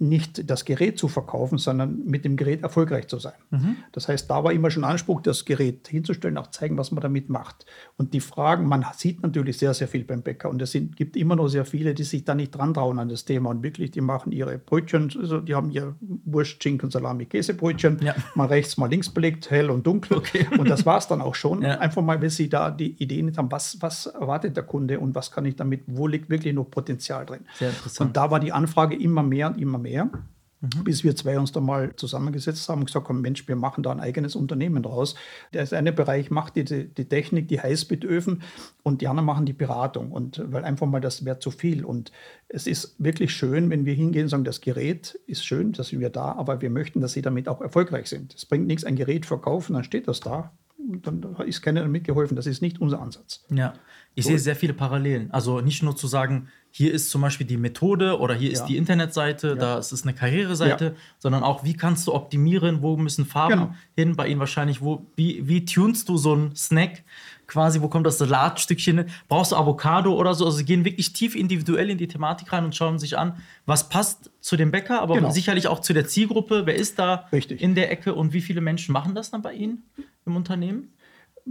nicht 0.00 0.48
das 0.48 0.64
Gerät 0.64 0.96
zu 0.96 1.08
verkaufen, 1.08 1.58
sondern 1.58 2.04
mit 2.04 2.24
dem 2.24 2.36
Gerät 2.36 2.62
erfolgreich 2.62 3.08
zu 3.08 3.18
sein. 3.18 3.34
Mhm. 3.50 3.76
Das 3.90 4.06
heißt, 4.06 4.30
da 4.30 4.44
war 4.44 4.52
immer 4.52 4.70
schon 4.70 4.84
Anspruch, 4.84 5.22
das 5.22 5.44
Gerät 5.44 5.88
hinzustellen, 5.88 6.38
auch 6.38 6.48
zeigen, 6.48 6.78
was 6.78 6.92
man 6.92 7.02
damit 7.02 7.28
macht. 7.28 7.66
Und 7.96 8.14
die 8.14 8.20
Fragen, 8.20 8.68
man 8.68 8.86
sieht 8.96 9.22
natürlich 9.22 9.58
sehr, 9.58 9.74
sehr 9.74 9.88
viel 9.88 10.04
beim 10.04 10.22
Bäcker 10.22 10.50
und 10.50 10.62
es 10.62 10.70
sind, 10.70 10.96
gibt 10.96 11.16
immer 11.16 11.34
noch 11.34 11.48
sehr 11.48 11.64
viele, 11.64 11.94
die 11.94 12.04
sich 12.04 12.24
da 12.24 12.36
nicht 12.36 12.52
dran 12.52 12.74
trauen 12.74 13.00
an 13.00 13.08
das 13.08 13.24
Thema 13.24 13.50
und 13.50 13.64
wirklich, 13.64 13.90
die 13.90 14.00
machen 14.00 14.30
ihre 14.30 14.58
Brötchen, 14.58 15.12
also 15.18 15.40
die 15.40 15.56
haben 15.56 15.72
ihr 15.72 15.96
Wurst, 16.00 16.62
Schinken, 16.62 16.92
Salami, 16.92 17.26
Käsebrötchen, 17.26 17.98
ja. 18.00 18.14
mal 18.36 18.46
rechts, 18.46 18.76
mal 18.76 18.88
links 18.88 19.10
belegt, 19.10 19.50
hell 19.50 19.68
und 19.68 19.84
dunkel. 19.84 20.18
Okay. 20.18 20.46
Und 20.58 20.70
das 20.70 20.86
war 20.86 20.98
es 20.98 21.08
dann 21.08 21.20
auch 21.20 21.34
schon. 21.34 21.62
Ja. 21.62 21.78
Einfach 21.78 22.02
mal, 22.02 22.20
wenn 22.20 22.30
sie 22.30 22.48
da 22.48 22.70
die 22.70 22.92
Ideen 23.02 23.36
haben, 23.36 23.50
was, 23.50 23.78
was 23.80 24.06
erwartet 24.06 24.56
der 24.56 24.64
Kunde 24.64 25.00
und 25.00 25.16
was 25.16 25.32
kann 25.32 25.44
ich 25.44 25.56
damit, 25.56 25.82
wo 25.86 26.06
liegt 26.06 26.30
wirklich 26.30 26.54
noch 26.54 26.70
Potenzial 26.70 27.26
drin. 27.26 27.40
Sehr 27.54 27.70
interessant. 27.70 28.08
Und 28.10 28.16
da 28.16 28.30
war 28.30 28.38
die 28.38 28.52
Anfrage 28.52 28.94
immer 28.96 29.24
mehr 29.24 29.48
und 29.48 29.60
immer 29.60 29.78
mehr 29.78 29.87
mehr. 29.88 30.10
Mhm. 30.60 30.84
Bis 30.84 31.04
wir 31.04 31.14
zwei 31.14 31.38
uns 31.38 31.52
da 31.52 31.60
mal 31.60 31.94
zusammengesetzt 31.94 32.68
haben 32.68 32.80
und 32.80 32.86
gesagt 32.86 33.08
haben, 33.08 33.20
Mensch, 33.20 33.46
wir 33.46 33.54
machen 33.54 33.84
da 33.84 33.92
ein 33.92 34.00
eigenes 34.00 34.34
Unternehmen 34.34 34.82
draus. 34.82 35.14
Der 35.52 35.70
eine 35.72 35.92
Bereich 35.92 36.30
macht 36.30 36.56
die, 36.56 36.64
die 36.64 37.04
Technik, 37.04 37.46
die 37.46 37.60
Highspeed-Öfen 37.60 38.42
und 38.82 39.00
die 39.00 39.06
anderen 39.06 39.26
machen 39.26 39.46
die 39.46 39.52
Beratung. 39.52 40.10
Und 40.10 40.42
weil 40.46 40.64
einfach 40.64 40.88
mal 40.88 41.00
das 41.00 41.24
wäre 41.24 41.38
zu 41.38 41.52
viel. 41.52 41.84
Und 41.84 42.10
es 42.48 42.66
ist 42.66 42.96
wirklich 42.98 43.32
schön, 43.32 43.70
wenn 43.70 43.84
wir 43.84 43.94
hingehen 43.94 44.24
und 44.24 44.30
sagen, 44.30 44.44
das 44.44 44.60
Gerät 44.60 45.18
ist 45.26 45.44
schön, 45.44 45.72
da 45.72 45.84
sind 45.84 46.00
wir 46.00 46.10
da, 46.10 46.32
aber 46.32 46.60
wir 46.60 46.70
möchten, 46.70 47.00
dass 47.00 47.12
sie 47.12 47.22
damit 47.22 47.48
auch 47.48 47.60
erfolgreich 47.60 48.08
sind. 48.08 48.34
Es 48.34 48.44
bringt 48.44 48.66
nichts, 48.66 48.84
ein 48.84 48.96
Gerät 48.96 49.26
verkaufen, 49.26 49.74
dann 49.74 49.84
steht 49.84 50.08
das 50.08 50.18
da. 50.20 50.52
Dann 51.02 51.36
ist 51.46 51.60
keiner 51.60 51.82
damit 51.82 52.04
geholfen. 52.04 52.34
Das 52.34 52.46
ist 52.46 52.62
nicht 52.62 52.80
unser 52.80 53.00
Ansatz. 53.00 53.44
Ja, 53.50 53.74
ich 54.14 54.24
so. 54.24 54.30
sehe 54.30 54.38
sehr 54.38 54.56
viele 54.56 54.74
Parallelen. 54.74 55.30
Also 55.30 55.60
nicht 55.60 55.82
nur 55.82 55.96
zu 55.96 56.06
sagen, 56.06 56.48
hier 56.78 56.94
ist 56.94 57.10
zum 57.10 57.22
Beispiel 57.22 57.44
die 57.44 57.56
Methode 57.56 58.20
oder 58.20 58.36
hier 58.36 58.52
ist 58.52 58.66
die 58.66 58.76
Internetseite, 58.76 59.48
ja. 59.48 59.54
da 59.56 59.78
ist 59.78 59.90
es 59.90 60.04
eine 60.04 60.14
Karriereseite, 60.14 60.84
ja. 60.84 60.92
sondern 61.18 61.42
auch, 61.42 61.64
wie 61.64 61.74
kannst 61.74 62.06
du 62.06 62.14
optimieren, 62.14 62.82
wo 62.82 62.96
müssen 62.96 63.26
Farben 63.26 63.52
genau. 63.52 63.74
hin, 63.96 64.14
bei 64.14 64.28
Ihnen 64.28 64.38
wahrscheinlich, 64.38 64.80
wo, 64.80 65.04
wie, 65.16 65.48
wie 65.48 65.64
tunst 65.64 66.08
du 66.08 66.16
so 66.16 66.34
einen 66.34 66.54
Snack 66.54 67.02
quasi, 67.48 67.82
wo 67.82 67.88
kommt 67.88 68.06
das 68.06 68.18
Salatstückchen 68.18 68.98
hin, 68.98 69.06
brauchst 69.26 69.50
du 69.50 69.56
Avocado 69.56 70.14
oder 70.14 70.34
so, 70.34 70.44
also 70.44 70.58
sie 70.58 70.64
gehen 70.64 70.84
wirklich 70.84 71.12
tief 71.12 71.34
individuell 71.34 71.90
in 71.90 71.98
die 71.98 72.06
Thematik 72.06 72.52
rein 72.52 72.64
und 72.64 72.76
schauen 72.76 73.00
sich 73.00 73.18
an, 73.18 73.34
was 73.66 73.88
passt 73.88 74.30
zu 74.40 74.56
dem 74.56 74.70
Bäcker, 74.70 75.02
aber 75.02 75.16
genau. 75.16 75.30
sicherlich 75.30 75.66
auch 75.66 75.80
zu 75.80 75.92
der 75.92 76.06
Zielgruppe, 76.06 76.64
wer 76.64 76.76
ist 76.76 77.00
da 77.00 77.26
Richtig. 77.32 77.60
in 77.60 77.74
der 77.74 77.90
Ecke 77.90 78.14
und 78.14 78.32
wie 78.32 78.40
viele 78.40 78.60
Menschen 78.60 78.92
machen 78.92 79.16
das 79.16 79.32
dann 79.32 79.42
bei 79.42 79.52
Ihnen 79.54 79.82
im 80.26 80.36
Unternehmen? 80.36 80.92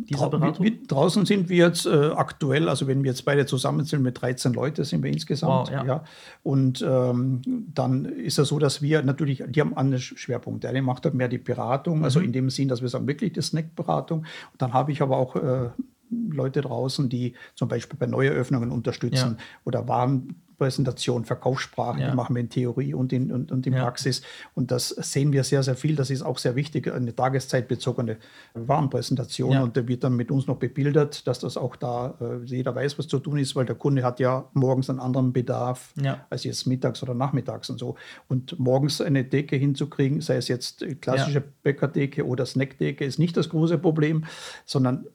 Diese 0.05 0.29
Beratung? 0.29 0.65
Wie, 0.65 0.71
wie, 0.71 0.87
draußen 0.87 1.25
sind 1.25 1.49
wir 1.49 1.57
jetzt 1.57 1.85
äh, 1.85 2.11
aktuell, 2.15 2.69
also 2.69 2.87
wenn 2.87 3.03
wir 3.03 3.11
jetzt 3.11 3.25
beide 3.25 3.45
zusammen 3.45 3.85
sind, 3.85 4.03
mit 4.03 4.21
13 4.21 4.53
Leute 4.53 4.85
sind 4.85 5.03
wir 5.03 5.11
insgesamt. 5.11 5.69
Wow, 5.69 5.71
ja. 5.71 5.85
ja. 5.85 6.03
Und 6.43 6.81
ähm, 6.87 7.41
dann 7.73 8.05
ist 8.05 8.39
es 8.39 8.47
so, 8.49 8.59
dass 8.59 8.81
wir 8.81 9.01
natürlich, 9.01 9.43
die 9.47 9.61
haben 9.61 9.75
andere 9.75 9.99
Schwerpunkte. 9.99 10.61
Der 10.61 10.69
eine 10.71 10.81
macht 10.81 11.05
halt 11.05 11.15
mehr 11.15 11.27
die 11.27 11.37
Beratung, 11.37 12.03
also 12.03 12.19
mhm. 12.19 12.25
in 12.25 12.33
dem 12.33 12.49
Sinn, 12.49 12.67
dass 12.67 12.81
wir 12.81 12.89
sagen, 12.89 13.07
wirklich 13.07 13.33
die 13.33 13.41
Snackberatung. 13.41 14.19
Und 14.19 14.61
dann 14.61 14.73
habe 14.73 14.91
ich 14.91 15.01
aber 15.01 15.17
auch 15.17 15.35
äh, 15.35 15.69
Leute 16.09 16.61
draußen, 16.61 17.09
die 17.09 17.33
zum 17.55 17.67
Beispiel 17.67 17.97
bei 17.99 18.07
Neueröffnungen 18.07 18.71
unterstützen 18.71 19.35
ja. 19.37 19.45
oder 19.65 19.87
Waren 19.87 20.35
Warenpräsentation, 20.57 21.25
Verkaufssprachen, 21.25 22.01
ja. 22.01 22.09
die 22.09 22.15
machen 22.15 22.35
wir 22.35 22.41
in 22.41 22.49
Theorie 22.49 22.93
und 22.93 23.13
in, 23.13 23.31
und, 23.31 23.51
und 23.51 23.67
in 23.67 23.73
ja. 23.73 23.83
Praxis. 23.83 24.21
Und 24.55 24.71
das 24.71 24.89
sehen 24.89 25.31
wir 25.31 25.43
sehr, 25.43 25.63
sehr 25.63 25.75
viel. 25.75 25.95
Das 25.95 26.09
ist 26.09 26.23
auch 26.23 26.37
sehr 26.37 26.55
wichtig, 26.55 26.91
eine 26.91 27.15
tageszeitbezogene 27.15 28.17
Warenpräsentation. 28.53 29.51
Ja. 29.51 29.63
Und 29.63 29.77
da 29.77 29.87
wird 29.87 30.03
dann 30.03 30.15
mit 30.15 30.31
uns 30.31 30.47
noch 30.47 30.57
bebildert, 30.57 31.27
dass 31.27 31.39
das 31.39 31.57
auch 31.57 31.75
da 31.75 32.15
äh, 32.19 32.43
jeder 32.45 32.73
weiß, 32.73 32.97
was 32.97 33.07
zu 33.07 33.19
tun 33.19 33.37
ist, 33.37 33.55
weil 33.55 33.65
der 33.65 33.75
Kunde 33.75 34.03
hat 34.03 34.19
ja 34.19 34.49
morgens 34.53 34.89
einen 34.89 34.99
anderen 34.99 35.33
Bedarf 35.33 35.93
als 36.29 36.43
jetzt 36.43 36.65
mittags 36.65 37.03
oder 37.03 37.13
nachmittags 37.13 37.69
und 37.69 37.79
so. 37.79 37.95
Und 38.27 38.57
morgens 38.59 39.01
eine 39.01 39.23
Decke 39.23 39.55
hinzukriegen, 39.55 40.21
sei 40.21 40.37
es 40.37 40.47
jetzt 40.47 40.85
klassische 41.01 41.43
Bäckerdecke 41.63 42.25
oder 42.25 42.45
Snackdecke, 42.45 43.05
ist 43.05 43.19
nicht 43.19 43.37
das 43.37 43.49
große 43.49 43.77
Problem, 43.77 44.25
sondern 44.65 45.05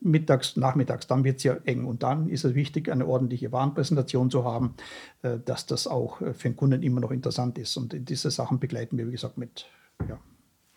mittags, 0.00 0.56
nachmittags, 0.56 1.06
dann 1.06 1.24
wird 1.24 1.38
es 1.38 1.44
ja 1.44 1.54
eng. 1.64 1.84
Und 1.84 2.02
dann 2.02 2.28
ist 2.28 2.44
es 2.44 2.54
wichtig, 2.54 2.90
eine 2.90 3.06
ordentliche 3.06 3.52
Warenpräsentation 3.52 4.30
zu 4.30 4.44
haben, 4.44 4.74
äh, 5.22 5.38
dass 5.44 5.66
das 5.66 5.86
auch 5.86 6.20
äh, 6.20 6.34
für 6.34 6.48
den 6.48 6.56
Kunden 6.56 6.82
immer 6.82 7.00
noch 7.00 7.10
interessant 7.10 7.58
ist. 7.58 7.76
Und 7.76 8.08
diese 8.08 8.30
Sachen 8.30 8.58
begleiten 8.58 8.98
wir, 8.98 9.06
wie 9.06 9.12
gesagt, 9.12 9.38
mit. 9.38 9.66
Ja. 10.08 10.18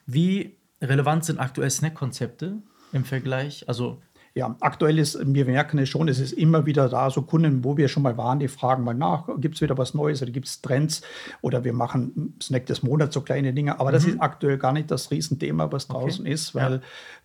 Wie 0.05 0.57
relevant 0.81 1.25
sind 1.25 1.39
aktuell 1.39 1.69
Snack-Konzepte 1.69 2.61
im 2.93 3.05
Vergleich? 3.05 3.67
Also 3.67 4.01
ja, 4.39 4.55
aktuell 4.61 4.97
ist, 4.99 5.19
wir 5.21 5.43
merken 5.43 5.79
es 5.79 5.89
schon, 5.89 6.07
es 6.07 6.17
ist 6.17 6.31
immer 6.31 6.65
wieder 6.65 6.87
da, 6.87 7.09
so 7.09 7.23
Kunden, 7.23 7.65
wo 7.65 7.75
wir 7.75 7.89
schon 7.89 8.03
mal 8.03 8.17
waren, 8.17 8.39
die 8.39 8.47
fragen 8.47 8.85
mal 8.85 8.93
nach, 8.93 9.27
gibt 9.37 9.55
es 9.55 9.61
wieder 9.61 9.77
was 9.77 9.93
Neues 9.93 10.21
oder 10.21 10.31
gibt 10.31 10.47
es 10.47 10.61
Trends 10.61 11.01
oder 11.41 11.65
wir 11.65 11.73
machen 11.73 12.35
Snack 12.41 12.65
des 12.65 12.81
Monats, 12.81 13.13
so 13.13 13.19
kleine 13.19 13.53
Dinge. 13.53 13.81
Aber 13.81 13.89
mhm. 13.89 13.93
das 13.93 14.05
ist 14.05 14.21
aktuell 14.21 14.57
gar 14.57 14.71
nicht 14.71 14.89
das 14.91 15.11
Riesenthema, 15.11 15.69
was 15.73 15.89
draußen 15.89 16.23
okay. 16.23 16.33
ist, 16.33 16.55
weil 16.55 16.75
ja. 16.75 16.81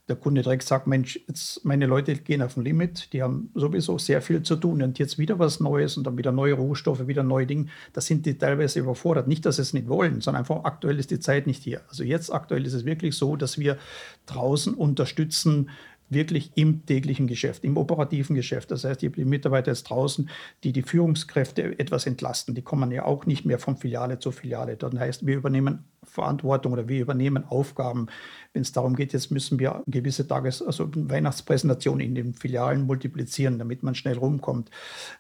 der 0.09 0.17
Kunde 0.17 0.43
direkt 0.43 0.65
sagt, 0.65 0.89
Mensch, 0.89 1.21
jetzt 1.29 1.65
meine 1.65 1.87
Leute 1.87 2.17
gehen 2.17 2.43
auf 2.43 2.57
ein 2.57 2.65
Limit, 2.65 3.13
die 3.13 3.23
haben 3.23 3.51
sowieso 3.55 3.97
sehr 3.97 4.21
viel 4.21 4.43
zu 4.43 4.57
tun 4.57 4.83
und 4.83 4.99
jetzt 4.99 5.17
wieder 5.17 5.39
was 5.39 5.61
Neues 5.61 5.97
und 5.97 6.09
dann 6.09 6.19
wieder 6.19 6.33
neue 6.33 6.55
Rohstoffe, 6.55 7.07
wieder 7.07 7.23
neue 7.23 7.47
Dinge. 7.47 7.67
Da 7.93 8.01
sind 8.01 8.27
die 8.27 8.37
teilweise 8.37 8.81
überfordert. 8.81 9.29
Nicht, 9.29 9.47
dass 9.47 9.57
sie 9.57 9.63
es 9.63 9.73
nicht 9.73 9.89
wollen, 9.89 10.21
sondern 10.21 10.41
einfach 10.41 10.65
aktuell 10.65 10.99
ist 10.99 11.13
die 11.13 11.21
Zeit 11.21 11.47
nicht 11.47 11.63
hier. 11.63 11.83
Also 11.89 12.03
jetzt 12.03 12.35
aktuell 12.35 12.67
ist 12.67 12.75
es 12.75 12.85
wirklich 12.85 13.15
so, 13.15 13.37
dass 13.37 13.57
wir 13.57 13.79
draußen 14.27 14.75
unterstützen, 14.75 15.71
wirklich 16.11 16.53
im 16.55 16.87
täglichen 16.87 17.27
Geschäft, 17.27 17.65
im 17.65 17.77
operativen 17.77 18.37
Geschäft. 18.37 18.71
Das 18.71 18.85
heißt, 18.85 19.03
die 19.03 19.11
Mitarbeiter 19.25 19.71
jetzt 19.71 19.85
draußen, 19.85 20.29
die 20.63 20.73
die 20.73 20.83
Führungskräfte 20.83 21.79
etwas 21.79 22.07
entlasten, 22.07 22.55
die 22.55 22.63
kommen 22.63 22.91
ja 22.91 23.05
auch 23.05 23.27
nicht 23.27 23.45
mehr 23.45 23.59
von 23.59 23.77
Filiale 23.77 24.19
zu 24.19 24.31
Filiale. 24.31 24.77
Das 24.77 24.95
heißt, 24.95 25.27
wir 25.27 25.37
übernehmen 25.37 25.85
Verantwortung 26.03 26.73
oder 26.73 26.89
wir 26.89 27.01
übernehmen 27.01 27.45
Aufgaben 27.45 28.07
wenn 28.55 28.63
es 28.63 28.73
darum 28.73 28.95
geht, 28.95 29.13
jetzt 29.13 29.31
müssen 29.33 29.59
wir 29.59 29.83
gewisse 29.87 30.27
Tages-, 30.27 30.63
also 30.63 30.89
Weihnachtspräsentationen 30.95 32.07
in 32.07 32.15
den 32.15 32.35
Filialen 32.35 32.87
multiplizieren, 32.87 33.59
damit 33.59 33.83
man 33.83 33.97
schnell 33.97 34.17
rumkommt. 34.17 34.71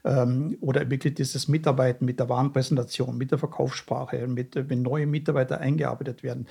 Ähm, 0.04 0.56
oder 0.60 0.88
wirklich 0.88 1.14
dieses 1.14 1.48
Mitarbeiten 1.48 2.04
mit 2.04 2.20
der 2.20 2.28
Warenpräsentation, 2.28 3.18
mit 3.18 3.32
der 3.32 3.38
Verkaufssprache, 3.38 4.28
mit, 4.28 4.54
wenn 4.54 4.82
neue 4.82 5.06
Mitarbeiter 5.06 5.60
eingearbeitet 5.60 6.22
werden, 6.22 6.46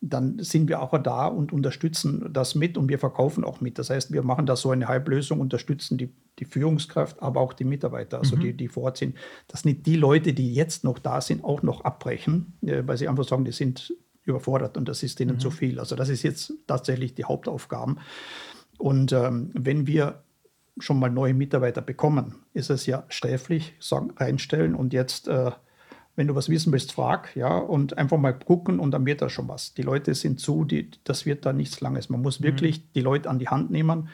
dann 0.00 0.38
sind 0.38 0.68
wir 0.68 0.80
auch 0.80 0.96
da 1.02 1.26
und 1.26 1.52
unterstützen 1.52 2.30
das 2.32 2.54
mit 2.54 2.78
und 2.78 2.88
wir 2.88 3.00
verkaufen 3.00 3.42
auch 3.42 3.60
mit. 3.60 3.78
Das 3.78 3.90
heißt, 3.90 4.12
wir 4.12 4.22
machen 4.22 4.46
da 4.46 4.54
so 4.54 4.70
eine 4.70 4.86
Halblösung, 4.86 5.40
unterstützen 5.40 5.98
die, 5.98 6.10
die 6.38 6.44
Führungskraft, 6.44 7.20
aber 7.20 7.40
auch 7.40 7.52
die 7.52 7.64
Mitarbeiter, 7.64 8.18
also 8.18 8.36
mhm. 8.36 8.40
die, 8.40 8.52
die 8.56 8.68
vor 8.68 8.84
Ort 8.84 8.98
sind, 8.98 9.16
dass 9.48 9.64
nicht 9.64 9.86
die 9.86 9.96
Leute, 9.96 10.32
die 10.32 10.54
jetzt 10.54 10.84
noch 10.84 11.00
da 11.00 11.20
sind, 11.20 11.42
auch 11.42 11.62
noch 11.62 11.80
abbrechen, 11.80 12.52
äh, 12.62 12.84
weil 12.86 12.96
sie 12.96 13.08
einfach 13.08 13.24
sagen, 13.24 13.44
die 13.44 13.50
sind 13.50 13.92
überfordert 14.28 14.76
und 14.76 14.88
das 14.88 15.02
ist 15.02 15.18
denen 15.18 15.36
mhm. 15.36 15.40
zu 15.40 15.50
viel. 15.50 15.80
Also 15.80 15.96
das 15.96 16.08
ist 16.08 16.22
jetzt 16.22 16.52
tatsächlich 16.66 17.14
die 17.14 17.24
Hauptaufgaben. 17.24 17.98
Und 18.78 19.12
ähm, 19.12 19.50
wenn 19.54 19.86
wir 19.86 20.22
schon 20.78 20.98
mal 20.98 21.10
neue 21.10 21.34
Mitarbeiter 21.34 21.82
bekommen, 21.82 22.36
ist 22.54 22.70
es 22.70 22.86
ja 22.86 23.04
sträflich, 23.08 23.74
sagen, 23.80 24.12
reinstellen 24.16 24.74
und 24.74 24.92
jetzt, 24.92 25.28
äh, 25.28 25.50
wenn 26.14 26.28
du 26.28 26.34
was 26.34 26.48
wissen 26.48 26.72
willst, 26.72 26.92
frag, 26.92 27.34
ja, 27.36 27.56
und 27.56 27.98
einfach 27.98 28.18
mal 28.18 28.32
gucken 28.32 28.78
und 28.78 28.92
dann 28.92 29.06
wird 29.06 29.22
da 29.22 29.28
schon 29.28 29.48
was. 29.48 29.74
Die 29.74 29.82
Leute 29.82 30.14
sind 30.14 30.40
zu, 30.40 30.64
die, 30.64 30.90
das 31.04 31.26
wird 31.26 31.46
da 31.46 31.52
nichts 31.52 31.80
Langes. 31.80 32.08
Man 32.08 32.22
muss 32.22 32.40
mhm. 32.40 32.44
wirklich 32.44 32.92
die 32.92 33.00
Leute 33.00 33.28
an 33.30 33.38
die 33.38 33.48
Hand 33.48 33.70
nehmen, 33.70 34.08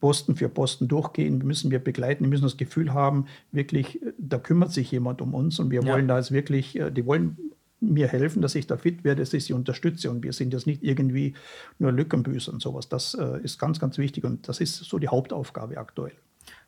Posten 0.00 0.36
für 0.36 0.48
Posten 0.48 0.88
durchgehen, 0.88 1.38
müssen 1.38 1.70
wir 1.70 1.78
begleiten, 1.78 2.24
die 2.24 2.30
müssen 2.30 2.44
das 2.44 2.58
Gefühl 2.58 2.92
haben, 2.92 3.26
wirklich, 3.52 4.02
äh, 4.02 4.12
da 4.18 4.38
kümmert 4.38 4.72
sich 4.72 4.90
jemand 4.90 5.22
um 5.22 5.34
uns 5.34 5.58
und 5.58 5.70
wir 5.70 5.82
ja. 5.82 5.92
wollen 5.92 6.08
da 6.08 6.18
jetzt 6.18 6.32
wirklich, 6.32 6.78
äh, 6.78 6.90
die 6.90 7.06
wollen 7.06 7.38
mir 7.80 8.08
helfen, 8.08 8.42
dass 8.42 8.54
ich 8.54 8.66
da 8.66 8.76
fit 8.76 9.04
werde, 9.04 9.22
dass 9.22 9.32
ich 9.32 9.44
sie 9.44 9.52
unterstütze. 9.52 10.10
Und 10.10 10.22
wir 10.22 10.32
sind 10.32 10.52
jetzt 10.52 10.66
nicht 10.66 10.82
irgendwie 10.82 11.34
nur 11.78 11.92
Lückenbüßer 11.92 12.52
und 12.52 12.62
sowas. 12.62 12.88
Das 12.88 13.14
äh, 13.14 13.40
ist 13.42 13.58
ganz, 13.58 13.78
ganz 13.78 13.98
wichtig 13.98 14.24
und 14.24 14.48
das 14.48 14.60
ist 14.60 14.76
so 14.76 14.98
die 14.98 15.08
Hauptaufgabe 15.08 15.76
aktuell. 15.76 16.12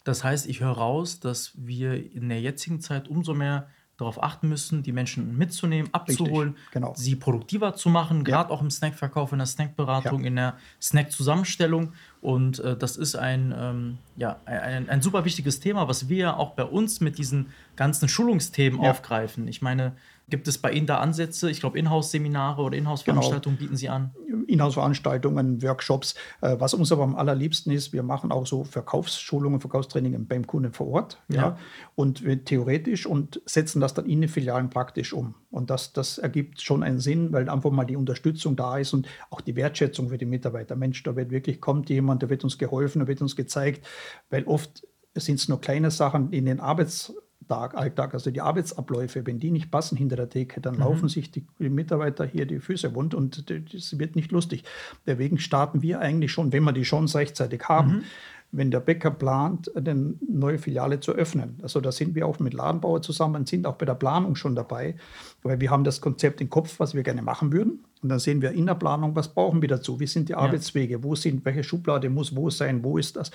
Das 0.05 0.25
heißt, 0.25 0.49
ich 0.49 0.61
höre 0.61 0.73
raus, 0.73 1.21
dass 1.21 1.53
wir 1.57 2.13
in 2.15 2.29
der 2.29 2.41
jetzigen 2.41 2.81
Zeit 2.81 3.09
umso 3.09 3.35
mehr 3.35 3.69
darauf 3.99 4.23
achten 4.23 4.49
müssen, 4.49 4.85
die 4.85 4.93
Menschen 4.93 5.37
mitzunehmen, 5.37 5.93
abzuholen, 5.93 6.57
genau. 6.71 6.95
sie 6.97 7.17
produktiver 7.17 7.75
zu 7.75 7.89
machen, 7.89 8.23
gerade 8.23 8.51
ja. 8.51 8.55
auch 8.55 8.63
im 8.63 8.71
Snackverkauf, 8.71 9.33
in 9.33 9.39
der 9.39 9.47
Snackberatung, 9.47 10.21
ja. 10.21 10.27
in 10.29 10.37
der 10.37 10.57
Snackzusammenstellung. 10.81 11.93
Und 12.21 12.61
äh, 12.61 12.77
das 12.77 12.97
ist 12.97 13.17
ein, 13.17 13.53
ähm, 13.57 13.99
ja, 14.17 14.41
ein, 14.45 14.89
ein, 14.89 15.03
super 15.03 15.25
wichtiges 15.25 15.59
Thema, 15.59 15.89
was 15.89 16.09
wir 16.09 16.37
auch 16.37 16.53
bei 16.53 16.65
uns 16.65 17.01
mit 17.01 17.19
diesen 17.19 17.49
ganzen 17.75 18.09
Schulungsthemen 18.09 18.81
ja. 18.81 18.91
aufgreifen. 18.93 19.49
Ich 19.49 19.63
meine, 19.63 19.97
Gibt 20.31 20.47
es 20.47 20.59
bei 20.59 20.73
Ihnen 20.73 20.87
da 20.87 20.99
Ansätze? 20.99 21.51
Ich 21.51 21.61
glaube, 21.61 21.79
Inhouse-Seminare 21.79 22.61
oder 22.61 22.77
Inhouse-Veranstaltungen 22.77 23.57
genau. 23.57 23.67
bieten 23.67 23.77
Sie 23.77 23.89
an? 23.89 24.15
Inhouse-Veranstaltungen, 24.47 25.63
Workshops. 25.63 26.15
Äh, 26.43 26.57
was 26.59 26.75
uns 26.75 26.93
aber 26.93 27.03
am 27.03 27.17
allerliebsten 27.17 27.73
ist, 27.73 27.95
wir 27.95 28.03
machen 28.03 28.31
auch 28.31 28.47
so 28.47 28.65
Verkaufsschulungen, 28.65 29.61
Verkaufstraining 29.61 30.27
beim 30.27 30.47
Kunden 30.47 30.73
vor 30.73 30.89
Ort. 30.89 31.23
Ja. 31.29 31.37
ja. 31.37 31.59
Und 31.95 32.25
theoretisch 32.45 33.07
und 33.07 33.41
setzen 33.47 33.81
das 33.81 33.95
dann 33.95 34.07
in 34.07 34.21
den 34.21 34.29
Filialen 34.29 34.69
praktisch 34.69 35.15
um. 35.15 35.35
Und 35.51 35.71
das, 35.71 35.95
das 35.95 36.19
ergibt 36.19 36.61
schon 36.61 36.83
einen 36.83 36.99
Sinn, 36.99 37.33
weil 37.33 37.49
einfach 37.49 37.71
mal 37.71 37.85
die 37.85 37.97
Unterstützung 37.97 38.55
da 38.55 38.77
ist 38.77 38.93
und 38.93 39.09
auch 39.31 39.41
die 39.41 39.57
Wertschätzung 39.57 40.11
für 40.11 40.19
die 40.19 40.27
Mitarbeiter. 40.27 40.77
Mensch, 40.77 41.03
da 41.03 41.17
wird 41.17 41.31
wirklich, 41.31 41.61
kommt 41.61 41.89
jemand, 41.89 42.23
da 42.23 42.29
wird 42.29 42.45
uns 42.45 42.59
geholfen, 42.59 43.01
da 43.01 43.07
wird 43.07 43.23
uns 43.23 43.35
gezeigt, 43.35 43.87
weil 44.29 44.45
oft 44.45 44.87
sind 45.15 45.37
es 45.37 45.49
nur 45.49 45.61
kleine 45.61 45.91
Sachen 45.91 46.33
in 46.33 46.45
den 46.45 46.61
Arbeits- 46.61 47.15
Tag, 47.47 47.77
Alltag, 47.77 48.15
also 48.15 48.31
die 48.31 48.41
Arbeitsabläufe, 48.41 49.27
wenn 49.27 49.39
die 49.39 49.51
nicht 49.51 49.71
passen 49.71 49.97
hinter 49.97 50.17
der 50.17 50.29
Theke, 50.29 50.61
dann 50.61 50.75
mhm. 50.75 50.81
laufen 50.81 51.09
sich 51.09 51.31
die 51.31 51.45
Mitarbeiter 51.59 52.27
hier 52.27 52.47
die 52.47 52.61
Füße 52.61 52.95
wund 52.95 53.15
und 53.15 53.51
das 53.51 53.99
wird 53.99 54.17
nicht 54.17 54.33
lustig. 54.33 54.65
Deswegen 55.07 55.39
starten 55.39 55.81
wir 55.81 56.01
eigentlich 56.01 56.33
schon, 56.33 56.53
wenn 56.53 56.65
wir 56.65 56.73
die 56.73 56.85
schon 56.85 57.07
rechtzeitig 57.07 57.63
haben. 57.69 57.89
Mhm 57.91 58.05
wenn 58.51 58.71
der 58.71 58.81
Bäcker 58.81 59.11
plant, 59.11 59.75
eine 59.77 60.15
neue 60.27 60.59
Filiale 60.59 61.01
zu 61.01 61.13
öffnen. 61.13 61.59
Also 61.63 61.81
da 61.81 61.93
sind 61.93 62.15
wir 62.15 62.27
auch 62.27 62.39
mit 62.39 62.55
Ladenbauer 62.55 63.03
zusammen, 63.03 63.45
sind 63.45 63.67
auch 63.67 63.77
bei 63.77 63.85
der 63.85 63.95
Planung 63.95 64.37
schon 64.37 64.55
dabei, 64.55 64.97
weil 65.43 65.61
wir 65.61 65.71
haben 65.71 65.85
das 65.85 66.01
Konzept 66.01 66.41
im 66.41 66.49
Kopf, 66.49 66.81
was 66.81 66.95
wir 66.95 67.03
gerne 67.03 67.23
machen 67.23 67.53
würden. 67.53 67.85
Und 68.03 68.09
dann 68.09 68.19
sehen 68.19 68.41
wir 68.41 68.53
in 68.53 68.67
der 68.67 68.75
Planung, 68.75 69.15
was 69.17 69.29
brauchen 69.29 69.61
wir 69.61 69.69
dazu? 69.69 70.01
Wie 70.01 70.07
sind 70.07 70.29
die 70.29 70.33
ja. 70.33 70.39
Arbeitswege? 70.39 71.03
Wo 71.03 71.15
sind, 71.15 71.45
welche 71.45 71.65
Schublade 71.65 72.09
muss 72.09 72.35
wo 72.35 72.49
sein? 72.49 72.83
Wo 72.83 72.97
ist 72.97 73.17
das? 73.17 73.31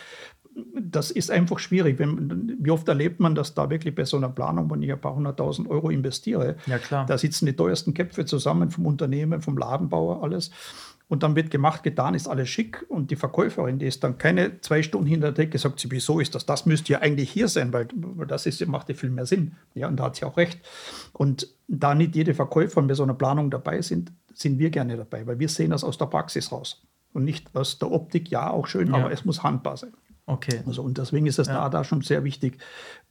das 0.76 1.12
ist 1.12 1.32
einfach 1.32 1.60
schwierig. 1.60 2.00
Wenn, 2.00 2.58
wie 2.60 2.72
oft 2.72 2.88
erlebt 2.88 3.20
man 3.20 3.36
das 3.36 3.54
da 3.54 3.70
wirklich 3.70 3.96
bei 3.96 4.06
so 4.06 4.18
einer 4.18 4.30
Planung, 4.30 4.70
wenn 4.70 4.82
ich 4.82 4.92
ein 4.92 5.02
paar 5.02 5.16
hunderttausend 5.16 5.70
Euro 5.70 5.90
investiere? 5.90 6.56
Ja, 6.68 6.78
klar. 6.78 7.06
Da 7.06 7.18
sitzen 7.18 7.46
die 7.46 7.56
teuersten 7.56 7.94
Köpfe 7.94 8.26
zusammen 8.26 8.70
vom 8.70 8.86
Unternehmen, 8.86 9.42
vom 9.42 9.58
Ladenbauer, 9.58 10.24
alles. 10.24 10.52
Und 11.14 11.22
dann 11.22 11.36
wird 11.36 11.52
gemacht, 11.52 11.84
getan, 11.84 12.16
ist 12.16 12.28
alles 12.28 12.50
schick. 12.50 12.88
Und 12.90 13.12
die 13.12 13.16
Verkäuferin, 13.16 13.78
die 13.78 13.86
ist 13.86 14.04
dann 14.04 14.18
keine 14.18 14.62
zwei 14.62 14.82
Stunden 14.82 15.06
hinter 15.06 15.32
der 15.32 15.46
Decke, 15.46 15.60
sagt 15.60 15.80
sie, 15.80 15.92
wieso 15.92 16.20
ist 16.20 16.34
das? 16.34 16.48
Das 16.48 16.66
müsste 16.66 16.94
ja 16.94 17.02
eigentlich 17.02 17.30
hier 17.30 17.48
sein, 17.50 17.72
weil, 17.72 17.88
das 18.28 18.48
ist, 18.48 18.66
macht 18.66 18.90
ja 18.90 18.96
viel 18.96 19.12
mehr 19.12 19.28
Sinn. 19.28 19.52
Ja, 19.76 19.90
und 19.90 19.98
da 19.98 20.06
hat 20.06 20.16
sie 20.16 20.26
auch 20.26 20.38
recht. 20.38 20.60
Und 21.12 21.50
da 21.68 21.94
nicht 21.94 22.16
jede 22.16 22.34
Verkäuferin 22.34 22.88
bei 22.88 22.96
so 22.96 23.04
einer 23.04 23.14
Planung 23.14 23.52
dabei 23.52 23.84
sind, 23.84 24.12
sind 24.34 24.58
wir 24.58 24.72
gerne 24.72 24.98
dabei, 24.98 25.28
weil 25.28 25.38
wir 25.38 25.50
sehen 25.50 25.70
das 25.70 25.84
aus 25.84 26.00
der 26.00 26.08
Praxis 26.08 26.52
raus. 26.52 26.82
Und 27.14 27.26
nicht 27.26 27.56
aus 27.56 27.78
der 27.78 27.92
Optik, 27.92 28.32
ja, 28.32 28.50
auch 28.50 28.66
schön, 28.66 28.88
ja. 28.88 28.96
aber 28.96 29.12
es 29.12 29.24
muss 29.24 29.44
handbar 29.44 29.78
sein. 29.78 29.94
Okay. 30.26 30.62
Also, 30.66 30.82
und 30.82 30.98
deswegen 30.98 31.28
ist 31.28 31.38
es 31.38 31.46
ja. 31.46 31.54
da, 31.54 31.70
da 31.70 31.84
schon 31.84 32.02
sehr 32.02 32.24
wichtig, 32.24 32.58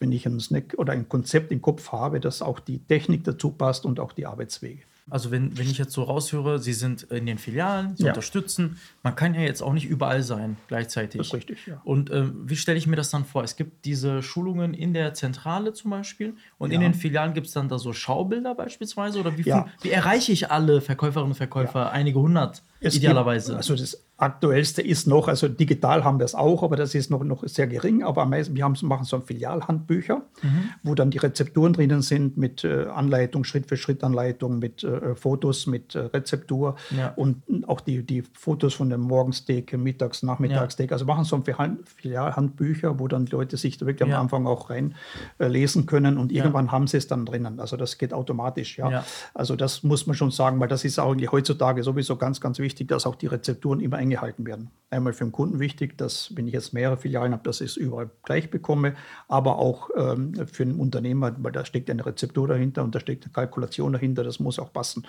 wenn 0.01 0.11
ich 0.11 0.27
ein 0.27 0.41
Snack 0.41 0.75
oder 0.77 0.93
ein 0.93 1.09
Konzept 1.09 1.53
im 1.53 1.63
Kopf 1.63 1.93
habe, 1.93 2.19
dass 2.19 2.43
auch 2.43 2.59
die 2.59 2.81
Technik 2.81 3.23
dazu 3.23 3.53
passt 3.53 3.87
und 3.87 4.01
auch 4.01 4.13
die 4.13 4.27
Arbeitswege. 4.27 4.83
Also 5.11 5.31
wenn, 5.31 5.57
wenn 5.59 5.69
ich 5.69 5.79
jetzt 5.79 5.93
so 5.93 6.05
raushöre, 6.05 6.59
Sie 6.59 6.73
sind 6.73 7.03
in 7.05 7.27
den 7.27 7.39
Filialen, 7.39 7.97
Sie 7.97 8.05
ja. 8.05 8.11
unterstützen. 8.11 8.79
Man 9.03 9.17
kann 9.17 9.35
ja 9.35 9.41
jetzt 9.41 9.63
auch 9.63 9.73
nicht 9.73 9.87
überall 9.87 10.23
sein 10.23 10.57
gleichzeitig. 10.69 11.19
Das 11.19 11.27
ist 11.29 11.35
richtig, 11.35 11.67
ja. 11.67 11.81
Und 11.85 12.11
äh, 12.11 12.27
wie 12.49 12.57
stelle 12.57 12.79
ich 12.79 12.87
mir 12.87 12.97
das 12.97 13.11
dann 13.11 13.25
vor? 13.25 13.43
Es 13.43 13.57
gibt 13.57 13.85
diese 13.85 14.23
Schulungen 14.23 14.75
in 14.75 14.95
der 14.95 15.15
Zentrale 15.15 15.73
zum 15.73 15.91
Beispiel 15.91 16.35
und 16.59 16.71
ja. 16.71 16.77
in 16.77 16.81
den 16.83 16.95
Filialen 16.95 17.35
gibt 17.35 17.49
es 17.49 17.53
dann 17.53 17.69
da 17.69 17.79
so 17.79 17.93
Schaubilder 17.93 18.55
beispielsweise? 18.55 19.19
Oder 19.19 19.37
wie, 19.37 19.43
viel, 19.43 19.65
wie 19.83 19.91
erreiche 19.91 20.33
ich 20.33 20.51
alle 20.51 20.81
Verkäuferinnen 20.81 21.33
und 21.33 21.37
Verkäufer? 21.37 21.91
Einige 21.91 22.21
hundert 22.21 22.63
es 22.81 22.97
idealerweise. 22.97 23.53
Gibt, 23.53 23.59
also 23.59 23.77
das 23.77 24.03
aktuellste 24.23 24.83
ist 24.83 25.09
noch, 25.09 25.27
also 25.27 25.49
digital 25.49 26.05
haben 26.05 26.21
wir 26.21 26.25
es 26.25 26.35
auch, 26.35 26.63
aber 26.63 26.77
das 26.77 26.95
ist 26.95 27.11
noch, 27.11 27.25
noch 27.25 27.45
sehr 27.47 27.67
gering. 27.67 28.05
Aber 28.05 28.23
am 28.23 28.31
meisten, 28.31 28.55
wir 28.55 28.63
haben, 28.63 28.77
machen 28.83 29.05
so 29.05 29.21
Filialhandbücher, 29.21 30.23
mhm. 30.43 30.71
wo 30.85 30.95
dann 30.95 31.11
die 31.11 31.19
Rezepturen 31.19 31.73
drinnen 31.73 32.03
sind 32.03 32.37
mit 32.37 32.63
äh, 32.63 32.87
Anleitung, 32.87 33.43
Schritt 33.43 33.67
für 33.67 33.77
Schritt 33.77 34.05
Anleitung, 34.05 34.61
mit 34.61 34.85
äh, 34.85 35.17
Fotos, 35.17 35.67
mit 35.67 35.97
äh, 35.97 36.01
Rezeptur 36.01 36.77
ja. 36.97 37.13
und 37.17 37.43
auch 37.67 37.81
die, 37.81 38.05
die 38.07 38.23
Fotos 38.23 38.75
von 38.75 38.91
dem 38.91 39.01
Morgensteak, 39.01 39.77
Mittags-, 39.77 40.23
Nachmittagssteak. 40.23 40.91
Ja. 40.91 40.95
Also 40.95 41.05
machen 41.05 41.25
so 41.25 41.43
Filialhandbücher, 41.43 43.01
wo 43.01 43.09
dann 43.09 43.25
die 43.25 43.33
Leute 43.33 43.57
sich 43.57 43.81
wirklich 43.81 44.09
ja. 44.09 44.17
am 44.17 44.23
Anfang 44.23 44.47
auch 44.47 44.71
rein 44.71 44.95
äh, 45.39 45.49
lesen 45.49 45.87
können 45.87 46.17
und 46.17 46.31
irgendwann 46.31 46.71
haben 46.71 46.87
sie 46.87 46.99
es 46.99 47.09
dann 47.09 47.27
drinnen. 47.27 47.59
Also 47.59 47.77
das 47.77 47.99
geht 47.99 48.15
automatisch, 48.15 48.79
ja. 48.79 49.05
Also 49.35 49.57
das 49.57 49.83
muss 49.83 50.07
man 50.07 50.15
schon 50.15 50.31
sagen, 50.31 50.61
weil 50.61 50.69
das 50.69 50.85
ist 50.85 51.01
eigentlich 51.01 51.33
heutzutage 51.33 51.83
sowieso 51.83 52.17
ganz, 52.17 52.41
ganz 52.41 52.61
wichtig, 52.61 52.87
dass 52.87 53.05
auch 53.05 53.17
die 53.17 53.27
Rezepturen 53.27 53.81
immer 53.81 53.99
eng 53.99 54.12
gehalten 54.13 54.47
werden. 54.47 54.71
Einmal 54.91 55.15
für 55.15 55.25
den 55.25 55.33
Kunden 55.33 55.59
wichtig, 55.59 55.97
dass, 55.97 56.37
wenn 56.37 56.47
ich 56.47 56.53
jetzt 56.53 56.75
mehrere 56.75 56.99
Filialen 56.99 57.33
habe, 57.33 57.43
dass 57.45 57.63
ich 57.63 57.71
es 57.71 57.77
überall 57.79 58.11
gleich 58.25 58.51
bekomme, 58.51 58.95
aber 59.27 59.59
auch 59.59 59.89
ähm, 59.97 60.35
für 60.47 60.67
den 60.67 60.77
Unternehmer, 60.77 61.35
weil 61.39 61.53
da 61.53 61.65
steckt 61.65 61.89
eine 61.89 62.05
Rezeptur 62.05 62.47
dahinter 62.47 62.85
und 62.85 62.95
da 62.95 63.01
steckt 63.01 63.25
eine 63.25 63.33
Kalkulation 63.33 63.95
dahinter, 63.95 64.23
das 64.23 64.39
muss 64.39 64.59
auch 64.59 64.71
passen. 64.73 65.07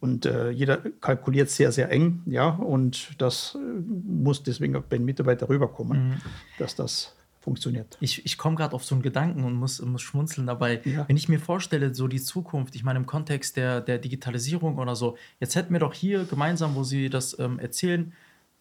Und 0.00 0.26
äh, 0.26 0.50
jeder 0.50 0.78
kalkuliert 1.00 1.48
sehr, 1.48 1.70
sehr 1.70 1.90
eng, 1.92 2.22
ja, 2.26 2.48
und 2.48 3.20
das 3.20 3.56
äh, 3.56 3.58
muss 3.58 4.42
deswegen 4.42 4.74
auch 4.74 4.82
bei 4.82 4.96
den 4.96 5.04
Mitarbeitern 5.04 5.48
rüberkommen, 5.48 6.08
mhm. 6.08 6.14
dass 6.58 6.74
das 6.74 7.14
funktioniert. 7.40 7.96
Ich, 8.00 8.24
ich 8.26 8.36
komme 8.36 8.56
gerade 8.56 8.74
auf 8.74 8.84
so 8.84 8.94
einen 8.94 9.02
Gedanken 9.02 9.44
und 9.44 9.54
muss, 9.54 9.80
muss 9.80 10.02
schmunzeln 10.02 10.46
dabei. 10.46 10.82
Ja. 10.84 11.08
Wenn 11.08 11.16
ich 11.16 11.28
mir 11.28 11.40
vorstelle, 11.40 11.94
so 11.94 12.06
die 12.06 12.20
Zukunft, 12.20 12.74
ich 12.74 12.84
meine 12.84 12.98
im 12.98 13.06
Kontext 13.06 13.56
der, 13.56 13.80
der 13.80 13.98
Digitalisierung 13.98 14.78
oder 14.78 14.94
so, 14.94 15.16
jetzt 15.38 15.56
hätten 15.56 15.72
wir 15.72 15.80
doch 15.80 15.94
hier 15.94 16.24
gemeinsam, 16.24 16.74
wo 16.74 16.84
Sie 16.84 17.08
das 17.08 17.38
ähm, 17.38 17.58
erzählen, 17.58 18.12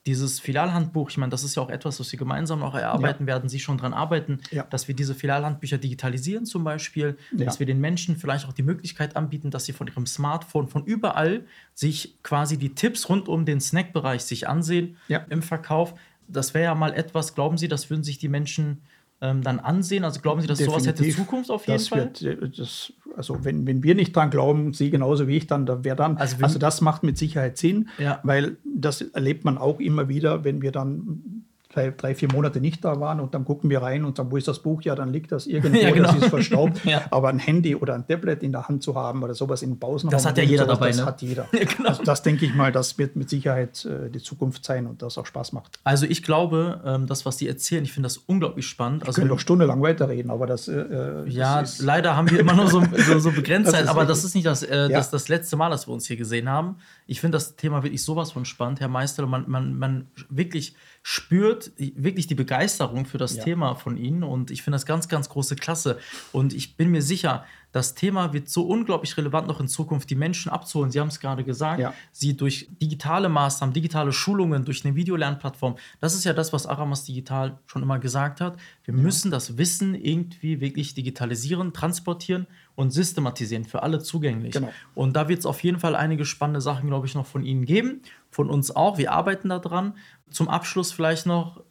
dieses 0.06 0.40
Filialhandbuch, 0.40 1.10
ich 1.10 1.18
meine, 1.18 1.30
das 1.30 1.44
ist 1.44 1.56
ja 1.56 1.62
auch 1.62 1.70
etwas, 1.70 2.00
was 2.00 2.12
wir 2.12 2.20
gemeinsam 2.20 2.64
auch 2.64 2.74
erarbeiten 2.74 3.24
ja. 3.24 3.28
werden, 3.28 3.50
Sie 3.50 3.60
schon 3.60 3.78
daran 3.78 3.94
arbeiten, 3.94 4.40
ja. 4.52 4.64
dass 4.64 4.88
wir 4.88 4.96
diese 4.96 5.14
Filialhandbücher 5.14 5.78
digitalisieren 5.78 6.46
zum 6.46 6.64
Beispiel, 6.64 7.18
ja. 7.32 7.46
dass 7.46 7.60
wir 7.60 7.66
den 7.66 7.80
Menschen 7.80 8.16
vielleicht 8.16 8.48
auch 8.48 8.54
die 8.54 8.64
Möglichkeit 8.64 9.16
anbieten, 9.16 9.52
dass 9.52 9.66
sie 9.66 9.74
von 9.74 9.88
ihrem 9.88 10.06
Smartphone 10.06 10.68
von 10.68 10.86
überall 10.86 11.46
sich 11.74 12.18
quasi 12.24 12.58
die 12.58 12.74
Tipps 12.76 13.10
rund 13.10 13.28
um 13.28 13.46
den 13.46 13.60
Snackbereich 13.60 14.22
sich 14.22 14.48
ansehen 14.48 14.98
im 15.30 15.42
Verkauf 15.42 15.94
das 16.30 16.54
wäre 16.54 16.66
ja 16.66 16.76
mal 16.76 16.94
etwas, 16.94 17.36
glauben 17.36 17.58
Sie, 17.58 17.68
das 17.68 17.90
würden 17.90 18.04
sich 18.04 18.20
die 18.20 18.30
Menschen 18.30 18.84
ähm, 19.22 19.42
dann 19.42 19.60
ansehen? 19.60 20.04
Also 20.04 20.22
glauben 20.22 20.42
Sie, 20.42 20.48
dass 20.48 20.60
Definitiv, 20.60 20.84
sowas 20.84 21.00
hätte 21.00 21.10
Zukunft 21.10 21.52
auf 21.52 21.68
jeden 21.68 21.80
Fall? 21.80 22.00
Wird, 22.00 22.22
äh, 22.22 22.50
das, 22.50 22.94
also 23.16 23.44
wenn, 23.44 23.68
wenn 23.68 23.84
wir 23.84 23.96
nicht 23.96 24.16
dran 24.16 24.30
glauben, 24.30 24.74
Sie 24.74 24.90
genauso 24.90 25.28
wie 25.28 25.38
ich, 25.38 25.48
dann 25.48 25.66
da 25.66 25.84
wäre 25.84 25.96
dann. 25.96 26.18
Also, 26.18 26.38
also, 26.42 26.60
das 26.60 26.82
macht 26.82 27.04
mit 27.04 27.18
Sicherheit 27.18 27.58
Sinn, 27.58 27.90
ja. 27.98 28.20
weil 28.24 28.58
das 28.64 29.02
erlebt 29.02 29.46
man 29.46 29.58
auch 29.58 29.80
immer 29.80 30.08
wieder, 30.08 30.44
wenn 30.44 30.62
wir 30.62 30.72
dann 30.72 31.39
drei, 31.72 31.92
drei, 31.92 32.16
vier 32.16 32.32
Monate 32.32 32.60
nicht 32.60 32.84
da 32.84 33.00
waren 33.00 33.20
und 33.20 33.36
dann 33.36 33.46
gucken 33.46 33.70
wir 33.70 33.82
rein 33.82 34.04
und 34.04 34.18
sagen, 34.18 34.32
wo 34.32 34.38
ist 34.38 34.48
das 34.48 34.60
Buch? 34.60 34.82
Ja, 34.82 34.96
dann 34.96 35.14
liegt 35.14 35.32
das 35.32 35.46
irgendwo, 35.48 35.78
ja, 35.78 35.92
genau. 35.92 36.12
das 36.12 36.24
ist 36.24 36.30
verstaubt. 36.30 36.84
ja. 36.86 37.04
Aber 37.12 37.30
ein 37.30 37.40
Handy 37.40 37.76
oder 37.76 37.94
ein 37.94 38.08
Tablet 38.08 38.42
in 38.42 38.52
der 38.52 38.68
Hand 38.68 38.82
zu 38.82 38.96
haben 38.96 39.22
oder 39.22 39.36
sowas 39.36 39.62
in 39.62 39.80
Pausen. 39.80 40.10
Das 40.10 40.26
hat 40.26 40.38
ja 40.38 40.44
jeder 40.44 40.66
sowas, 40.66 40.80
dabei. 40.80 40.88
Das 40.88 40.98
ne? 40.98 41.06
hat 41.06 41.22
jeder. 41.22 41.48
Ja, 41.60 41.66
genau. 41.66 41.90
also 41.90 42.04
das 42.04 42.22
denke 42.22 42.46
ich 42.46 42.56
mal, 42.56 42.72
das 42.72 42.98
wird 42.98 43.16
mit 43.16 43.30
Sicherheit 43.30 43.84
äh, 43.84 44.10
die 44.10 44.20
Zukunft 44.20 44.64
sein 44.64 44.88
und 44.88 45.02
das 45.02 45.18
auch 45.18 45.26
Spaß 45.26 45.52
macht. 45.52 45.78
Also 45.84 46.06
ich 46.06 46.24
glaube, 46.24 46.82
ähm, 46.86 47.06
das, 47.06 47.26
was 47.26 47.38
die 47.38 47.48
erzählen, 47.48 47.84
ich 47.84 47.92
finde 47.92 48.08
das 48.08 48.18
unglaublich 48.18 48.66
spannend. 48.66 49.06
Also, 49.06 49.18
wir 49.18 49.24
können 49.24 49.30
doch 49.30 49.40
stundenlang 49.40 49.82
weiterreden, 49.82 50.32
aber 50.32 50.48
das. 50.48 50.68
Äh, 50.68 50.80
äh 50.80 51.30
ja, 51.30 51.62
das 51.62 51.80
leider 51.82 52.16
haben 52.16 52.32
wir 52.32 52.40
immer 52.40 52.54
nur 52.54 52.68
so, 52.68 52.82
so, 52.96 53.20
so 53.20 53.32
begrenzt 53.32 53.72
Zeit, 53.72 53.88
aber 53.88 54.06
das 54.06 54.24
ist 54.24 54.36
nicht 54.36 54.46
das, 54.46 54.64
äh, 54.64 54.90
das, 54.90 55.12
das 55.12 55.28
letzte 55.28 55.58
Mal, 55.58 55.70
dass 55.70 55.88
wir 55.88 55.94
uns 55.94 56.08
hier 56.08 56.18
gesehen 56.18 56.48
haben. 56.48 56.78
Ich 57.08 57.20
finde 57.20 57.36
das 57.36 57.56
Thema 57.56 57.84
wirklich 57.84 58.04
sowas 58.04 58.32
von 58.32 58.46
spannend, 58.46 58.80
Herr 58.80 58.88
Meister. 58.88 59.26
Man, 59.26 59.50
man, 59.50 59.78
man 59.78 60.08
wirklich 60.30 60.76
spürt 61.12 61.72
wirklich 61.76 62.28
die 62.28 62.36
Begeisterung 62.36 63.08
für 63.08 63.18
das 63.18 63.38
ja. 63.38 63.44
Thema 63.44 63.74
von 63.74 63.98
Ihnen 63.98 64.22
und 64.22 64.52
ich 64.52 64.62
finde 64.62 64.76
das 64.76 64.86
ganz, 64.86 65.08
ganz 65.08 65.28
große 65.28 65.56
Klasse. 65.56 65.98
Und 66.32 66.54
ich 66.54 66.76
bin 66.76 66.92
mir 66.92 67.02
sicher, 67.02 67.46
das 67.72 67.94
Thema 67.94 68.34
wird 68.34 68.50
so 68.50 68.64
unglaublich 68.64 69.16
relevant 69.16 69.48
noch 69.48 69.60
in 69.60 69.68
Zukunft, 69.68 70.10
die 70.10 70.16
Menschen 70.16 70.50
abzuholen. 70.52 70.92
Sie 70.92 71.00
haben 71.00 71.10
es 71.10 71.20
gerade 71.20 71.44
gesagt, 71.44 71.80
ja. 71.80 71.94
sie 72.12 72.36
durch 72.36 72.68
digitale 72.82 73.30
Maßnahmen, 73.30 73.74
digitale 73.74 74.12
Schulungen, 74.12 74.66
durch 74.66 74.84
eine 74.84 74.96
Videolernplattform. 74.96 75.76
Das 76.00 76.16
ist 76.16 76.24
ja 76.24 76.34
das, 76.34 76.52
was 76.52 76.66
Aramas 76.66 77.04
Digital 77.04 77.60
schon 77.68 77.84
immer 77.84 78.00
gesagt 78.00 78.42
hat. 78.42 78.58
Wir 78.86 78.96
ja. 78.96 79.00
müssen 79.00 79.30
das 79.30 79.58
Wissen 79.58 79.94
irgendwie 79.94 80.62
wirklich 80.62 80.96
digitalisieren, 80.96 81.72
transportieren 81.72 82.48
und 82.76 82.92
systematisieren, 82.92 83.66
für 83.66 83.84
alle 83.84 84.00
zugänglich. 84.00 84.54
Genau. 84.54 84.74
Und 84.96 85.16
da 85.16 85.28
wird 85.28 85.40
es 85.40 85.46
auf 85.46 85.64
jeden 85.64 85.80
Fall 85.80 85.96
einige 85.96 86.26
spannende 86.26 86.62
Sachen, 86.62 86.88
glaube 86.88 87.06
ich, 87.06 87.14
noch 87.14 87.28
von 87.28 87.44
Ihnen 87.44 87.66
geben, 87.66 88.02
von 88.32 88.50
uns 88.50 88.76
auch. 88.76 88.98
Wir 88.98 89.12
arbeiten 89.12 89.50
daran. 89.50 89.94
Zum 90.32 90.50
Abschluss 90.50 90.92
vielleicht 90.92 91.28
noch, 91.28 91.64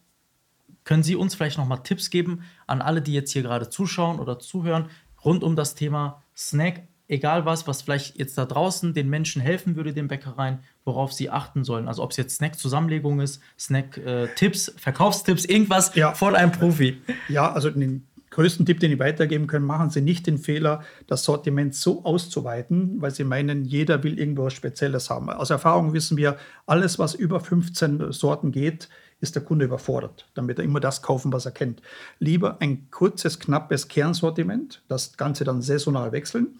können 0.84 1.02
Sie 1.02 1.16
uns 1.16 1.34
vielleicht 1.34 1.58
noch 1.58 1.66
mal 1.66 1.78
Tipps 1.78 2.10
geben 2.10 2.44
an 2.68 2.82
alle, 2.82 3.02
die 3.02 3.14
jetzt 3.14 3.32
hier 3.32 3.42
gerade 3.42 3.68
zuschauen 3.68 4.20
oder 4.20 4.38
zuhören, 4.38 4.88
rund 5.24 5.42
um 5.42 5.56
das 5.56 5.74
Thema 5.74 6.22
Snack, 6.36 6.82
egal 7.08 7.44
was, 7.44 7.66
was 7.66 7.82
vielleicht 7.82 8.18
jetzt 8.18 8.36
da 8.38 8.44
draußen 8.44 8.94
den 8.94 9.08
Menschen 9.08 9.40
helfen 9.42 9.76
würde, 9.76 9.92
den 9.92 10.08
Bäckereien, 10.08 10.60
worauf 10.84 11.12
sie 11.12 11.30
achten 11.30 11.64
sollen. 11.64 11.88
Also 11.88 12.02
ob 12.02 12.10
es 12.10 12.16
jetzt 12.16 12.36
Snack-Zusammenlegung 12.36 13.20
ist, 13.20 13.40
Snack-Tipps, 13.58 14.74
Verkaufstipps, 14.76 15.44
irgendwas 15.44 15.94
ja. 15.94 16.14
von 16.14 16.34
einem 16.34 16.52
Profi. 16.52 16.98
Ja, 17.28 17.50
also 17.50 17.70
den 17.70 18.06
größten 18.30 18.66
Tipp, 18.66 18.78
den 18.80 18.92
ich 18.92 18.98
weitergeben 18.98 19.46
kann, 19.46 19.62
machen 19.62 19.90
Sie 19.90 20.00
nicht 20.00 20.26
den 20.26 20.38
Fehler, 20.38 20.82
das 21.06 21.24
Sortiment 21.24 21.74
so 21.74 22.04
auszuweiten, 22.04 23.00
weil 23.00 23.10
Sie 23.10 23.24
meinen, 23.24 23.64
jeder 23.64 24.02
will 24.04 24.18
irgendwo 24.18 24.44
was 24.44 24.52
Spezielles 24.54 25.10
haben. 25.10 25.30
Aus 25.30 25.50
Erfahrung 25.50 25.92
wissen 25.92 26.16
wir, 26.16 26.36
alles, 26.66 26.98
was 26.98 27.14
über 27.14 27.40
15 27.40 28.12
Sorten 28.12 28.52
geht, 28.52 28.88
ist 29.20 29.34
der 29.34 29.42
Kunde 29.42 29.64
überfordert. 29.64 30.28
Wird 30.34 30.58
er 30.58 30.64
immer 30.64 30.80
das 30.80 31.02
kaufen, 31.02 31.32
was 31.32 31.46
er 31.46 31.52
kennt. 31.52 31.82
Lieber 32.18 32.60
ein 32.60 32.90
kurzes, 32.90 33.38
knappes 33.38 33.88
Kernsortiment, 33.88 34.82
das 34.88 35.16
Ganze 35.16 35.44
dann 35.44 35.62
saisonal 35.62 36.12
wechseln. 36.12 36.58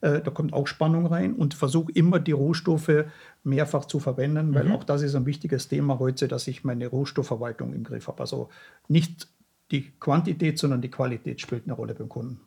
Äh, 0.00 0.20
da 0.20 0.30
kommt 0.30 0.52
auch 0.52 0.66
Spannung 0.66 1.06
rein 1.06 1.34
und 1.34 1.54
versuche 1.54 1.90
immer 1.92 2.20
die 2.20 2.32
Rohstoffe 2.32 3.06
mehrfach 3.44 3.86
zu 3.86 3.98
verwenden, 3.98 4.54
weil 4.54 4.64
mhm. 4.64 4.72
auch 4.72 4.84
das 4.84 5.02
ist 5.02 5.14
ein 5.14 5.26
wichtiges 5.26 5.68
Thema 5.68 5.98
heute, 5.98 6.28
dass 6.28 6.46
ich 6.46 6.64
meine 6.64 6.86
Rohstoffverwaltung 6.86 7.72
im 7.72 7.84
Griff 7.84 8.08
habe. 8.08 8.20
Also 8.20 8.50
nicht 8.88 9.28
die 9.70 9.90
Quantität, 9.98 10.58
sondern 10.58 10.82
die 10.82 10.90
Qualität 10.90 11.40
spielt 11.40 11.64
eine 11.64 11.72
Rolle 11.72 11.94
beim 11.94 12.08
Kunden. 12.08 12.40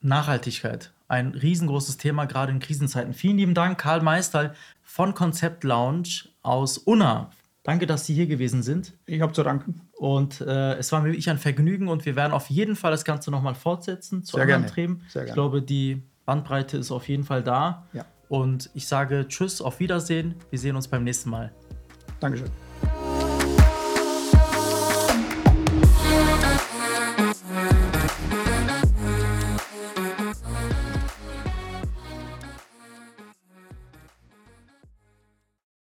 Nachhaltigkeit, 0.00 0.92
ein 1.08 1.28
riesengroßes 1.34 1.96
Thema, 1.96 2.26
gerade 2.26 2.52
in 2.52 2.60
Krisenzeiten. 2.60 3.14
Vielen 3.14 3.38
lieben 3.38 3.54
Dank, 3.54 3.78
Karl 3.78 4.02
Meister 4.02 4.54
von 4.82 5.14
Konzept 5.14 5.64
Lounge 5.64 6.28
aus 6.42 6.78
Unna. 6.78 7.30
Danke, 7.68 7.84
dass 7.84 8.06
Sie 8.06 8.14
hier 8.14 8.26
gewesen 8.26 8.62
sind. 8.62 8.94
Ich 9.04 9.20
habe 9.20 9.34
zu 9.34 9.42
danken. 9.42 9.82
Und 9.92 10.40
äh, 10.40 10.76
es 10.76 10.90
war 10.90 11.02
mir 11.02 11.08
wirklich 11.08 11.28
ein 11.28 11.36
Vergnügen 11.36 11.88
und 11.88 12.06
wir 12.06 12.16
werden 12.16 12.32
auf 12.32 12.48
jeden 12.48 12.76
Fall 12.76 12.92
das 12.92 13.04
Ganze 13.04 13.30
nochmal 13.30 13.54
fortsetzen 13.54 14.24
zu 14.24 14.36
Sehr 14.36 14.44
anderen 14.44 14.62
gerne. 14.62 14.74
Themen. 14.74 15.02
Sehr 15.06 15.24
gerne. 15.24 15.28
Ich 15.28 15.34
glaube, 15.34 15.60
die 15.60 16.02
Bandbreite 16.24 16.78
ist 16.78 16.90
auf 16.90 17.06
jeden 17.10 17.24
Fall 17.24 17.42
da. 17.42 17.86
Ja. 17.92 18.06
Und 18.30 18.70
ich 18.72 18.88
sage 18.88 19.26
Tschüss, 19.28 19.60
auf 19.60 19.80
Wiedersehen. 19.80 20.34
Wir 20.48 20.58
sehen 20.58 20.76
uns 20.76 20.88
beim 20.88 21.04
nächsten 21.04 21.28
Mal. 21.28 21.52
Dankeschön. 22.20 22.48